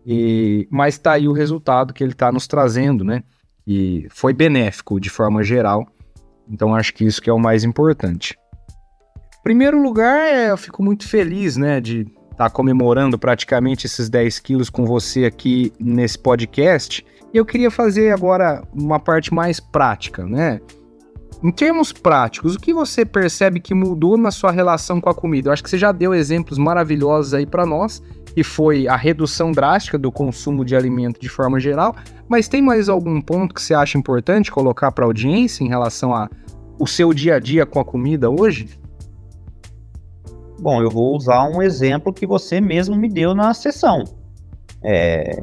e 0.05 0.67
mas 0.69 0.95
está 0.95 1.13
aí 1.13 1.27
o 1.27 1.33
resultado 1.33 1.93
que 1.93 2.03
ele 2.03 2.12
está 2.12 2.31
nos 2.31 2.45
trazendo, 2.45 3.03
né? 3.03 3.23
E 3.65 4.07
foi 4.09 4.33
benéfico 4.33 4.99
de 4.99 5.09
forma 5.09 5.41
geral. 5.41 5.88
Então 6.49 6.75
acho 6.75 6.93
que 6.93 7.05
isso 7.05 7.21
que 7.21 7.29
é 7.29 7.33
o 7.33 7.39
mais 7.39 7.63
importante. 7.63 8.38
Primeiro 9.43 9.81
lugar, 9.81 10.19
é, 10.27 10.51
eu 10.51 10.57
fico 10.57 10.81
muito 10.81 11.07
feliz, 11.07 11.57
né, 11.57 11.81
de 11.81 12.01
estar 12.31 12.45
tá 12.45 12.49
comemorando 12.49 13.19
praticamente 13.19 13.86
esses 13.86 14.09
10 14.09 14.39
quilos 14.39 14.69
com 14.69 14.86
você 14.86 15.25
aqui 15.25 15.73
nesse 15.79 16.17
podcast. 16.17 17.05
E 17.33 17.38
eu 17.38 17.45
queria 17.45 17.71
fazer 17.71 18.12
agora 18.12 18.63
uma 18.73 18.99
parte 18.99 19.33
mais 19.33 19.59
prática, 19.59 20.25
né? 20.25 20.62
Em 21.41 21.51
termos 21.51 21.91
práticos, 21.91 22.55
o 22.55 22.59
que 22.59 22.73
você 22.73 23.05
percebe 23.05 23.59
que 23.59 23.73
mudou 23.73 24.17
na 24.17 24.31
sua 24.31 24.51
relação 24.51 25.01
com 25.01 25.09
a 25.09 25.13
comida? 25.13 25.49
Eu 25.49 25.53
acho 25.53 25.63
que 25.63 25.69
você 25.69 25.77
já 25.77 25.91
deu 25.91 26.13
exemplos 26.13 26.57
maravilhosos 26.57 27.33
aí 27.33 27.45
para 27.45 27.65
nós, 27.65 28.01
que 28.33 28.43
foi 28.43 28.87
a 28.87 28.95
redução 28.95 29.51
drástica 29.51 29.97
do 29.97 30.11
consumo 30.11 30.65
de 30.65 30.75
alimento 30.75 31.19
de 31.19 31.29
forma 31.29 31.59
geral, 31.59 31.95
mas 32.27 32.47
tem 32.47 32.61
mais 32.61 32.89
algum 32.89 33.21
ponto 33.21 33.53
que 33.53 33.61
você 33.61 33.73
acha 33.73 33.97
importante 33.97 34.51
colocar 34.51 34.91
para 34.91 35.05
a 35.05 35.07
audiência 35.07 35.63
em 35.63 35.67
relação 35.67 36.13
a 36.13 36.29
o 36.79 36.87
seu 36.87 37.13
dia 37.13 37.35
a 37.35 37.39
dia 37.39 37.65
com 37.65 37.79
a 37.79 37.85
comida 37.85 38.29
hoje? 38.29 38.67
Bom, 40.59 40.81
eu 40.81 40.89
vou 40.89 41.15
usar 41.15 41.43
um 41.49 41.61
exemplo 41.61 42.13
que 42.13 42.25
você 42.25 42.59
mesmo 42.59 42.95
me 42.95 43.09
deu 43.09 43.35
na 43.35 43.53
sessão. 43.53 44.03
É, 44.83 45.41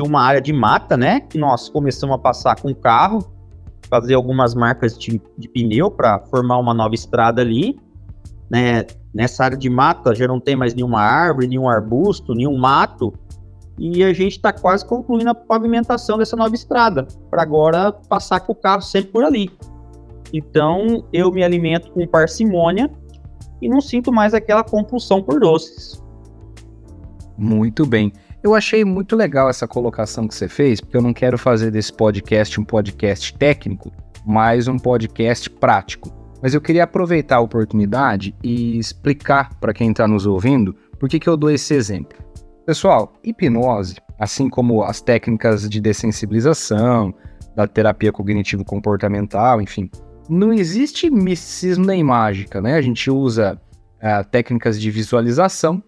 uma 0.00 0.22
área 0.22 0.40
de 0.40 0.52
mata, 0.52 0.96
né? 0.96 1.20
Que 1.20 1.38
nós 1.38 1.68
começamos 1.68 2.14
a 2.14 2.18
passar 2.18 2.60
com 2.60 2.74
carro, 2.74 3.32
fazer 3.92 4.14
algumas 4.14 4.54
marcas 4.54 4.96
de, 4.96 5.20
de 5.36 5.48
pneu 5.50 5.90
para 5.90 6.18
formar 6.18 6.56
uma 6.56 6.72
nova 6.72 6.94
estrada 6.94 7.42
ali. 7.42 7.78
Né? 8.50 8.86
Nessa 9.12 9.44
área 9.44 9.56
de 9.56 9.68
mata 9.68 10.14
já 10.14 10.26
não 10.26 10.40
tem 10.40 10.56
mais 10.56 10.72
nenhuma 10.72 11.02
árvore, 11.02 11.46
nenhum 11.46 11.68
arbusto, 11.68 12.34
nenhum 12.34 12.56
mato. 12.56 13.12
E 13.78 14.02
a 14.02 14.14
gente 14.14 14.32
está 14.32 14.50
quase 14.50 14.86
concluindo 14.86 15.28
a 15.28 15.34
pavimentação 15.34 16.16
dessa 16.16 16.34
nova 16.34 16.54
estrada, 16.54 17.06
para 17.30 17.42
agora 17.42 17.92
passar 17.92 18.40
com 18.40 18.52
o 18.52 18.54
carro 18.54 18.80
sempre 18.80 19.12
por 19.12 19.24
ali. 19.24 19.50
Então 20.32 21.04
eu 21.12 21.30
me 21.30 21.44
alimento 21.44 21.92
com 21.92 22.06
parcimônia 22.06 22.90
e 23.60 23.68
não 23.68 23.82
sinto 23.82 24.10
mais 24.10 24.32
aquela 24.32 24.64
compulsão 24.64 25.22
por 25.22 25.38
doces. 25.38 26.02
Muito 27.36 27.84
bem. 27.84 28.10
Eu 28.42 28.56
achei 28.56 28.84
muito 28.84 29.14
legal 29.14 29.48
essa 29.48 29.68
colocação 29.68 30.26
que 30.26 30.34
você 30.34 30.48
fez, 30.48 30.80
porque 30.80 30.96
eu 30.96 31.02
não 31.02 31.12
quero 31.12 31.38
fazer 31.38 31.70
desse 31.70 31.92
podcast 31.92 32.60
um 32.60 32.64
podcast 32.64 33.32
técnico, 33.38 33.92
mas 34.26 34.66
um 34.66 34.76
podcast 34.76 35.48
prático. 35.48 36.12
Mas 36.42 36.52
eu 36.52 36.60
queria 36.60 36.82
aproveitar 36.82 37.36
a 37.36 37.40
oportunidade 37.40 38.34
e 38.42 38.76
explicar 38.76 39.54
para 39.60 39.72
quem 39.72 39.92
está 39.92 40.08
nos 40.08 40.26
ouvindo 40.26 40.74
por 40.98 41.08
que, 41.08 41.20
que 41.20 41.28
eu 41.28 41.36
dou 41.36 41.52
esse 41.52 41.72
exemplo. 41.72 42.18
Pessoal, 42.66 43.12
hipnose, 43.22 43.94
assim 44.18 44.48
como 44.48 44.82
as 44.82 45.00
técnicas 45.00 45.70
de 45.70 45.80
dessensibilização, 45.80 47.14
da 47.54 47.68
terapia 47.68 48.10
cognitivo-comportamental, 48.10 49.62
enfim, 49.62 49.88
não 50.28 50.52
existe 50.52 51.08
misticismo 51.08 51.86
nem 51.86 52.02
mágica, 52.02 52.60
né? 52.60 52.74
A 52.74 52.82
gente 52.82 53.08
usa 53.08 53.60
uh, 53.98 54.28
técnicas 54.30 54.80
de 54.80 54.90
visualização 54.90 55.80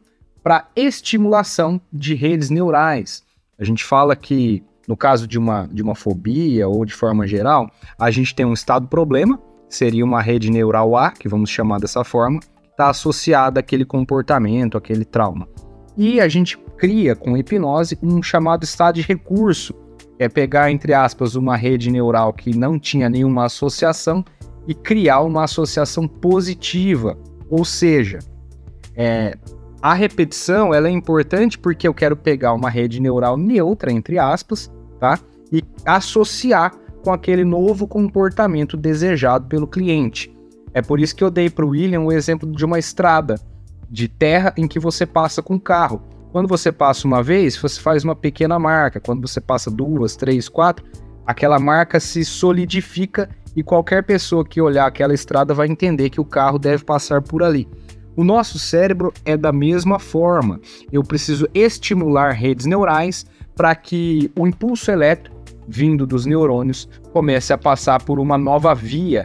para 0.44 0.68
estimulação 0.76 1.80
de 1.90 2.14
redes 2.14 2.50
neurais. 2.50 3.24
A 3.58 3.64
gente 3.64 3.82
fala 3.82 4.14
que, 4.14 4.62
no 4.86 4.94
caso 4.94 5.26
de 5.26 5.38
uma, 5.38 5.66
de 5.72 5.82
uma 5.82 5.94
fobia 5.94 6.68
ou 6.68 6.84
de 6.84 6.92
forma 6.92 7.26
geral, 7.26 7.70
a 7.98 8.10
gente 8.10 8.34
tem 8.34 8.44
um 8.44 8.52
estado 8.52 8.86
problema, 8.86 9.40
seria 9.70 10.04
uma 10.04 10.20
rede 10.20 10.50
neural 10.50 10.94
A, 10.98 11.10
que 11.10 11.30
vamos 11.30 11.48
chamar 11.48 11.80
dessa 11.80 12.04
forma, 12.04 12.40
está 12.70 12.90
associada 12.90 13.60
àquele 13.60 13.86
comportamento, 13.86 14.76
àquele 14.76 15.06
trauma. 15.06 15.48
E 15.96 16.20
a 16.20 16.28
gente 16.28 16.58
cria 16.76 17.16
com 17.16 17.38
hipnose 17.38 17.98
um 18.02 18.22
chamado 18.22 18.64
estado 18.64 18.96
de 18.96 19.02
recurso, 19.02 19.74
é 20.18 20.28
pegar, 20.28 20.70
entre 20.70 20.92
aspas, 20.92 21.36
uma 21.36 21.56
rede 21.56 21.90
neural 21.90 22.34
que 22.34 22.54
não 22.54 22.78
tinha 22.78 23.08
nenhuma 23.08 23.46
associação 23.46 24.22
e 24.68 24.74
criar 24.74 25.22
uma 25.22 25.44
associação 25.44 26.06
positiva. 26.06 27.16
Ou 27.48 27.64
seja, 27.64 28.18
é, 28.94 29.36
a 29.84 29.92
repetição 29.92 30.72
ela 30.72 30.88
é 30.88 30.90
importante 30.90 31.58
porque 31.58 31.86
eu 31.86 31.92
quero 31.92 32.16
pegar 32.16 32.54
uma 32.54 32.70
rede 32.70 33.02
neural 33.02 33.36
neutra, 33.36 33.92
entre 33.92 34.18
aspas, 34.18 34.72
tá? 34.98 35.18
E 35.52 35.62
associar 35.84 36.72
com 37.02 37.12
aquele 37.12 37.44
novo 37.44 37.86
comportamento 37.86 38.78
desejado 38.78 39.46
pelo 39.46 39.66
cliente. 39.66 40.34
É 40.72 40.80
por 40.80 40.98
isso 40.98 41.14
que 41.14 41.22
eu 41.22 41.30
dei 41.30 41.50
para 41.50 41.66
o 41.66 41.68
William 41.68 42.00
o 42.00 42.10
exemplo 42.10 42.50
de 42.50 42.64
uma 42.64 42.78
estrada 42.78 43.34
de 43.90 44.08
terra 44.08 44.54
em 44.56 44.66
que 44.66 44.78
você 44.78 45.04
passa 45.04 45.42
com 45.42 45.60
carro. 45.60 46.00
Quando 46.32 46.48
você 46.48 46.72
passa 46.72 47.06
uma 47.06 47.22
vez, 47.22 47.54
você 47.54 47.78
faz 47.78 48.04
uma 48.04 48.16
pequena 48.16 48.58
marca. 48.58 48.98
Quando 48.98 49.20
você 49.20 49.38
passa 49.38 49.70
duas, 49.70 50.16
três, 50.16 50.48
quatro, 50.48 50.82
aquela 51.26 51.58
marca 51.58 52.00
se 52.00 52.24
solidifica 52.24 53.28
e 53.54 53.62
qualquer 53.62 54.02
pessoa 54.02 54.46
que 54.46 54.62
olhar 54.62 54.86
aquela 54.86 55.12
estrada 55.12 55.52
vai 55.52 55.68
entender 55.68 56.08
que 56.08 56.22
o 56.22 56.24
carro 56.24 56.58
deve 56.58 56.84
passar 56.84 57.20
por 57.20 57.42
ali. 57.42 57.68
O 58.16 58.22
nosso 58.22 58.58
cérebro 58.58 59.12
é 59.24 59.36
da 59.36 59.52
mesma 59.52 59.98
forma. 59.98 60.60
Eu 60.92 61.02
preciso 61.02 61.48
estimular 61.52 62.32
redes 62.32 62.66
neurais 62.66 63.26
para 63.56 63.74
que 63.74 64.30
o 64.38 64.46
impulso 64.46 64.90
elétrico 64.90 65.34
vindo 65.66 66.06
dos 66.06 66.26
neurônios 66.26 66.88
comece 67.12 67.52
a 67.52 67.58
passar 67.58 68.02
por 68.02 68.18
uma 68.18 68.36
nova 68.36 68.74
via, 68.74 69.24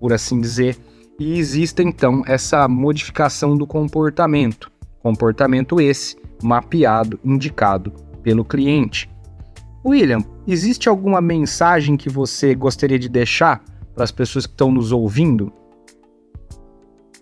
por 0.00 0.12
assim 0.12 0.40
dizer, 0.40 0.76
e 1.18 1.38
exista 1.38 1.82
então 1.82 2.22
essa 2.26 2.66
modificação 2.66 3.56
do 3.56 3.66
comportamento. 3.66 4.70
Comportamento 5.02 5.80
esse 5.80 6.16
mapeado, 6.42 7.20
indicado 7.24 7.92
pelo 8.22 8.44
cliente. 8.44 9.10
William, 9.84 10.24
existe 10.46 10.88
alguma 10.88 11.20
mensagem 11.20 11.96
que 11.96 12.08
você 12.08 12.54
gostaria 12.54 12.98
de 12.98 13.08
deixar 13.08 13.62
para 13.94 14.04
as 14.04 14.10
pessoas 14.10 14.46
que 14.46 14.52
estão 14.52 14.72
nos 14.72 14.92
ouvindo? 14.92 15.52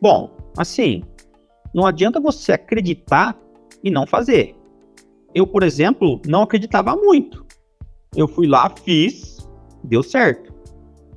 Bom, 0.01 0.31
assim, 0.57 1.03
não 1.75 1.87
adianta 1.87 2.21
você 2.21 2.53
acreditar 2.53 3.39
e 3.83 3.91
não 3.91 4.07
fazer. 4.07 4.55
Eu, 5.35 5.47
por 5.47 5.63
exemplo, 5.63 6.21
não 6.27 6.43
acreditava 6.43 6.95
muito. 6.95 7.45
Eu 8.15 8.29
fui 8.29 8.47
lá, 8.47 8.73
fiz, 8.85 9.49
deu 9.83 10.03
certo. 10.03 10.53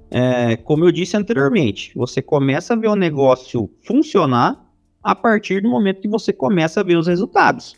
É, 0.09 0.55
como 0.55 0.85
eu 0.85 0.91
disse 0.91 1.17
anteriormente, 1.17 1.91
você 1.95 2.21
começa 2.21 2.73
a 2.73 2.77
ver 2.77 2.87
o 2.87 2.95
negócio 2.95 3.69
funcionar 3.85 4.65
a 5.03 5.13
partir 5.13 5.61
do 5.61 5.69
momento 5.69 6.01
que 6.01 6.07
você 6.07 6.31
começa 6.31 6.79
a 6.79 6.83
ver 6.83 6.97
os 6.97 7.07
resultados. 7.07 7.75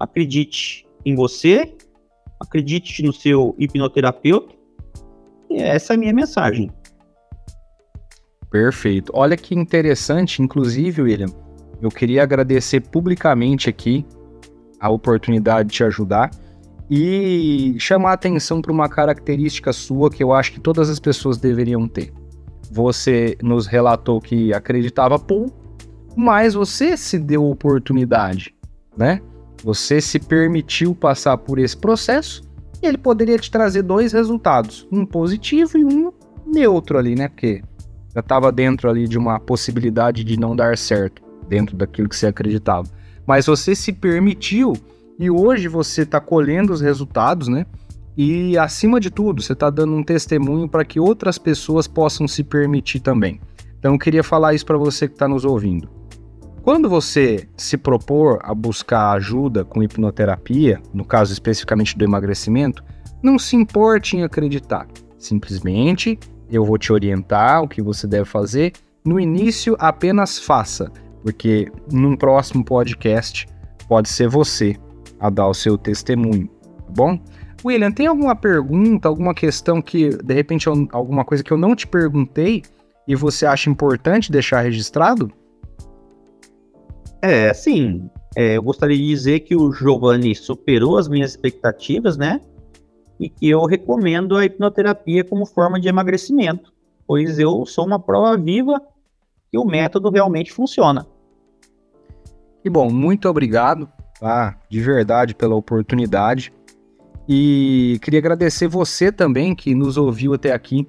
Acredite 0.00 0.86
em 1.04 1.14
você, 1.14 1.76
acredite 2.40 3.02
no 3.02 3.12
seu 3.12 3.54
hipnoterapeuta. 3.58 4.54
E 5.50 5.56
essa 5.56 5.92
é 5.92 5.96
a 5.96 5.98
minha 5.98 6.12
mensagem. 6.12 6.70
Perfeito. 8.50 9.12
Olha 9.14 9.36
que 9.36 9.54
interessante, 9.54 10.42
inclusive, 10.42 11.02
William. 11.02 11.28
Eu 11.80 11.90
queria 11.90 12.22
agradecer 12.22 12.80
publicamente 12.80 13.68
aqui 13.68 14.04
a 14.80 14.90
oportunidade 14.90 15.68
de 15.68 15.74
te 15.76 15.84
ajudar 15.84 16.30
e 16.90 17.76
chamar 17.78 18.14
atenção 18.14 18.62
para 18.62 18.72
uma 18.72 18.88
característica 18.88 19.72
sua 19.72 20.10
que 20.10 20.22
eu 20.22 20.32
acho 20.32 20.52
que 20.52 20.60
todas 20.60 20.88
as 20.88 20.98
pessoas 20.98 21.36
deveriam 21.36 21.86
ter. 21.86 22.12
Você 22.70 23.36
nos 23.42 23.66
relatou 23.66 24.20
que 24.20 24.52
acreditava 24.52 25.18
pouco, 25.18 25.52
mas 26.16 26.54
você 26.54 26.96
se 26.96 27.18
deu 27.18 27.44
oportunidade, 27.44 28.54
né? 28.96 29.20
Você 29.62 30.00
se 30.00 30.18
permitiu 30.18 30.94
passar 30.94 31.36
por 31.36 31.58
esse 31.58 31.76
processo 31.76 32.42
e 32.82 32.86
ele 32.86 32.98
poderia 32.98 33.38
te 33.38 33.50
trazer 33.50 33.82
dois 33.82 34.12
resultados, 34.12 34.86
um 34.90 35.04
positivo 35.04 35.76
e 35.76 35.84
um 35.84 36.12
neutro 36.46 36.96
ali, 36.96 37.14
né? 37.14 37.28
Porque 37.28 37.62
já 38.14 38.20
estava 38.20 38.50
dentro 38.50 38.88
ali 38.88 39.06
de 39.06 39.18
uma 39.18 39.38
possibilidade 39.38 40.24
de 40.24 40.38
não 40.38 40.54
dar 40.54 40.76
certo, 40.76 41.22
dentro 41.48 41.76
daquilo 41.76 42.08
que 42.08 42.16
você 42.16 42.26
acreditava. 42.26 42.88
Mas 43.26 43.46
você 43.46 43.74
se 43.74 43.92
permitiu 43.92 44.72
e 45.18 45.30
hoje 45.30 45.68
você 45.68 46.02
está 46.02 46.20
colhendo 46.20 46.72
os 46.72 46.80
resultados, 46.80 47.48
né? 47.48 47.66
E 48.16 48.58
acima 48.58 48.98
de 48.98 49.10
tudo, 49.10 49.42
você 49.42 49.52
está 49.52 49.70
dando 49.70 49.94
um 49.94 50.02
testemunho 50.02 50.68
para 50.68 50.84
que 50.84 50.98
outras 50.98 51.38
pessoas 51.38 51.86
possam 51.86 52.26
se 52.26 52.42
permitir 52.42 53.00
também. 53.00 53.40
Então 53.78 53.92
eu 53.92 53.98
queria 53.98 54.24
falar 54.24 54.54
isso 54.54 54.66
para 54.66 54.76
você 54.76 55.06
que 55.06 55.14
está 55.14 55.28
nos 55.28 55.44
ouvindo. 55.44 55.88
Quando 56.62 56.88
você 56.88 57.48
se 57.56 57.76
propor 57.76 58.40
a 58.42 58.52
buscar 58.52 59.12
ajuda 59.12 59.64
com 59.64 59.82
hipnoterapia, 59.82 60.80
no 60.92 61.04
caso 61.04 61.32
especificamente 61.32 61.96
do 61.96 62.04
emagrecimento, 62.04 62.82
não 63.22 63.38
se 63.38 63.56
importe 63.56 64.16
em 64.16 64.22
acreditar. 64.22 64.86
Simplesmente 65.16 66.18
eu 66.50 66.64
vou 66.64 66.78
te 66.78 66.92
orientar 66.92 67.62
o 67.62 67.68
que 67.68 67.82
você 67.82 68.06
deve 68.06 68.24
fazer. 68.24 68.72
No 69.04 69.18
início, 69.18 69.76
apenas 69.78 70.38
faça, 70.38 70.90
porque 71.22 71.70
num 71.90 72.16
próximo 72.16 72.64
podcast 72.64 73.46
pode 73.88 74.08
ser 74.08 74.28
você 74.28 74.76
a 75.20 75.30
dar 75.30 75.48
o 75.48 75.54
seu 75.54 75.76
testemunho, 75.76 76.48
tá 76.86 76.92
bom? 76.94 77.18
William, 77.64 77.90
tem 77.90 78.06
alguma 78.06 78.36
pergunta, 78.36 79.08
alguma 79.08 79.34
questão 79.34 79.82
que, 79.82 80.10
de 80.10 80.34
repente, 80.34 80.68
alguma 80.68 81.24
coisa 81.24 81.42
que 81.42 81.50
eu 81.50 81.58
não 81.58 81.74
te 81.74 81.86
perguntei 81.86 82.62
e 83.06 83.16
você 83.16 83.46
acha 83.46 83.68
importante 83.68 84.30
deixar 84.30 84.60
registrado? 84.60 85.32
É, 87.20 87.52
sim. 87.52 88.08
É, 88.36 88.56
eu 88.56 88.62
gostaria 88.62 88.96
de 88.96 89.06
dizer 89.06 89.40
que 89.40 89.56
o 89.56 89.72
Giovanni 89.72 90.34
superou 90.34 90.98
as 90.98 91.08
minhas 91.08 91.32
expectativas, 91.32 92.16
né? 92.16 92.40
E 93.18 93.28
que 93.28 93.48
eu 93.48 93.64
recomendo 93.64 94.36
a 94.36 94.44
hipnoterapia 94.44 95.24
como 95.24 95.44
forma 95.44 95.80
de 95.80 95.88
emagrecimento, 95.88 96.72
pois 97.06 97.38
eu 97.38 97.66
sou 97.66 97.86
uma 97.86 97.98
prova 97.98 98.36
viva 98.36 98.80
que 99.50 99.58
o 99.58 99.64
método 99.64 100.10
realmente 100.10 100.52
funciona. 100.52 101.06
E 102.64 102.70
bom, 102.70 102.90
muito 102.90 103.28
obrigado, 103.28 103.88
tá? 104.20 104.58
De 104.68 104.80
verdade 104.80 105.34
pela 105.34 105.54
oportunidade. 105.54 106.52
E 107.28 107.98
queria 108.02 108.20
agradecer 108.20 108.68
você 108.68 109.12
também 109.12 109.54
que 109.54 109.74
nos 109.74 109.96
ouviu 109.96 110.34
até 110.34 110.52
aqui 110.52 110.86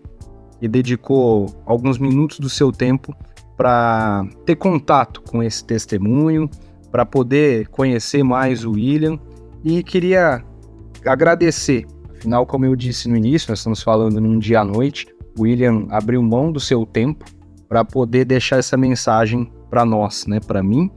e 0.61 0.67
dedicou 0.67 1.47
alguns 1.65 1.97
minutos 1.97 2.39
do 2.39 2.49
seu 2.49 2.71
tempo 2.71 3.15
para 3.57 4.25
ter 4.45 4.55
contato 4.55 5.21
com 5.21 5.43
esse 5.43 5.63
testemunho, 5.63 6.49
para 6.91 7.05
poder 7.05 7.67
conhecer 7.67 8.23
mais 8.23 8.63
o 8.63 8.71
William. 8.71 9.19
E 9.63 9.83
queria 9.83 10.43
agradecer, 11.05 11.85
afinal, 12.19 12.45
como 12.45 12.65
eu 12.65 12.75
disse 12.75 13.07
no 13.07 13.15
início, 13.15 13.49
nós 13.49 13.59
estamos 13.59 13.81
falando 13.81 14.19
num 14.19 14.37
dia 14.37 14.59
à 14.59 14.65
noite, 14.65 15.07
William 15.39 15.87
abriu 15.89 16.21
mão 16.21 16.51
do 16.51 16.59
seu 16.59 16.85
tempo 16.85 17.25
para 17.67 17.85
poder 17.85 18.25
deixar 18.25 18.57
essa 18.57 18.75
mensagem 18.75 19.49
para 19.69 19.85
nós, 19.85 20.27
né, 20.27 20.39
para 20.39 20.61
mim. 20.61 20.91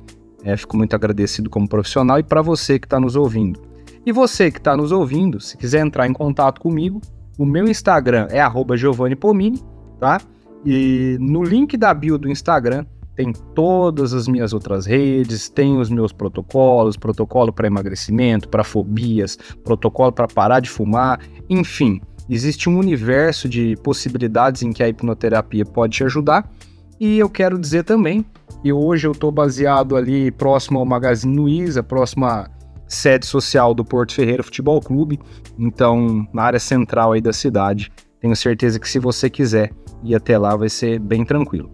É, 0.45 0.57
fico 0.57 0.77
muito 0.77 0.97
agradecido 0.97 1.49
como 1.49 1.69
profissional 1.69 2.19
e 2.19 2.23
para 2.25 2.43
você 2.43 2.79
que 2.79 2.87
está 2.87 2.99
nos 2.99 3.15
ouvindo. 3.15 3.61
E 4.05 4.11
você 4.11 4.51
que 4.51 4.59
está 4.59 4.77
nos 4.77 4.91
ouvindo, 4.91 5.41
se 5.41 5.57
quiser 5.57 5.87
entrar 5.87 6.09
em 6.09 6.13
contato 6.13 6.61
comigo, 6.61 7.01
o 7.39 7.47
meu 7.47 7.69
Instagram 7.69 8.27
é 8.31 8.43
@giovanni_pomini, 8.77 9.63
tá? 10.01 10.21
E 10.67 11.17
no 11.21 11.45
link 11.45 11.77
da 11.77 11.95
bio 11.95 12.19
do 12.19 12.29
Instagram 12.29 12.85
tem 13.15 13.33
todas 13.55 14.15
as 14.15 14.27
minhas 14.27 14.53
outras 14.53 14.87
redes, 14.87 15.49
tem 15.49 15.79
os 15.79 15.91
meus 15.91 16.13
protocolos, 16.13 16.97
protocolo 16.97 17.53
para 17.53 17.67
emagrecimento, 17.67 18.49
para 18.49 18.65
fobias, 18.65 19.39
protocolo 19.63 20.13
para 20.13 20.27
parar 20.27 20.61
de 20.61 20.71
fumar, 20.71 21.21
enfim, 21.49 22.01
existe 22.29 22.69
um 22.69 22.79
universo 22.79 23.49
de 23.49 23.77
possibilidades 23.83 24.63
em 24.63 24.73
que 24.73 24.83
a 24.83 24.89
hipnoterapia 24.89 25.65
pode 25.65 25.97
te 25.97 26.05
ajudar. 26.05 26.51
E 26.99 27.19
eu 27.19 27.29
quero 27.29 27.59
dizer 27.59 27.85
também 27.85 28.25
que 28.63 28.73
hoje 28.73 29.07
eu 29.07 29.13
estou 29.13 29.31
baseado 29.31 29.97
ali 29.97 30.31
próximo 30.31 30.79
ao 30.79 30.87
Magazine 30.87 31.37
Luiza, 31.37 31.83
próximo 31.83 32.27
à 32.27 32.49
sede 32.87 33.27
social 33.27 33.75
do 33.75 33.85
Porto 33.85 34.15
Ferreira 34.15 34.43
Futebol 34.43 34.81
Clube, 34.81 35.19
então 35.59 36.27
na 36.33 36.45
área 36.45 36.61
central 36.61 37.13
aí 37.13 37.21
da 37.21 37.33
cidade. 37.33 37.91
Tenho 38.21 38.37
certeza 38.37 38.79
que 38.79 38.89
se 38.89 38.99
você 38.99 39.29
quiser 39.29 39.73
ir 40.05 40.15
até 40.15 40.39
lá 40.39 40.55
vai 40.55 40.69
ser 40.69 41.01
bem 41.01 41.25
tranquilo. 41.25 41.71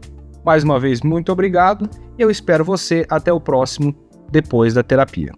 Mais 0.48 0.64
uma 0.64 0.80
vez, 0.80 1.02
muito 1.02 1.30
obrigado. 1.30 1.90
Eu 2.18 2.30
espero 2.30 2.64
você 2.64 3.04
até 3.10 3.30
o 3.30 3.38
próximo 3.38 3.94
depois 4.32 4.72
da 4.72 4.82
terapia. 4.82 5.30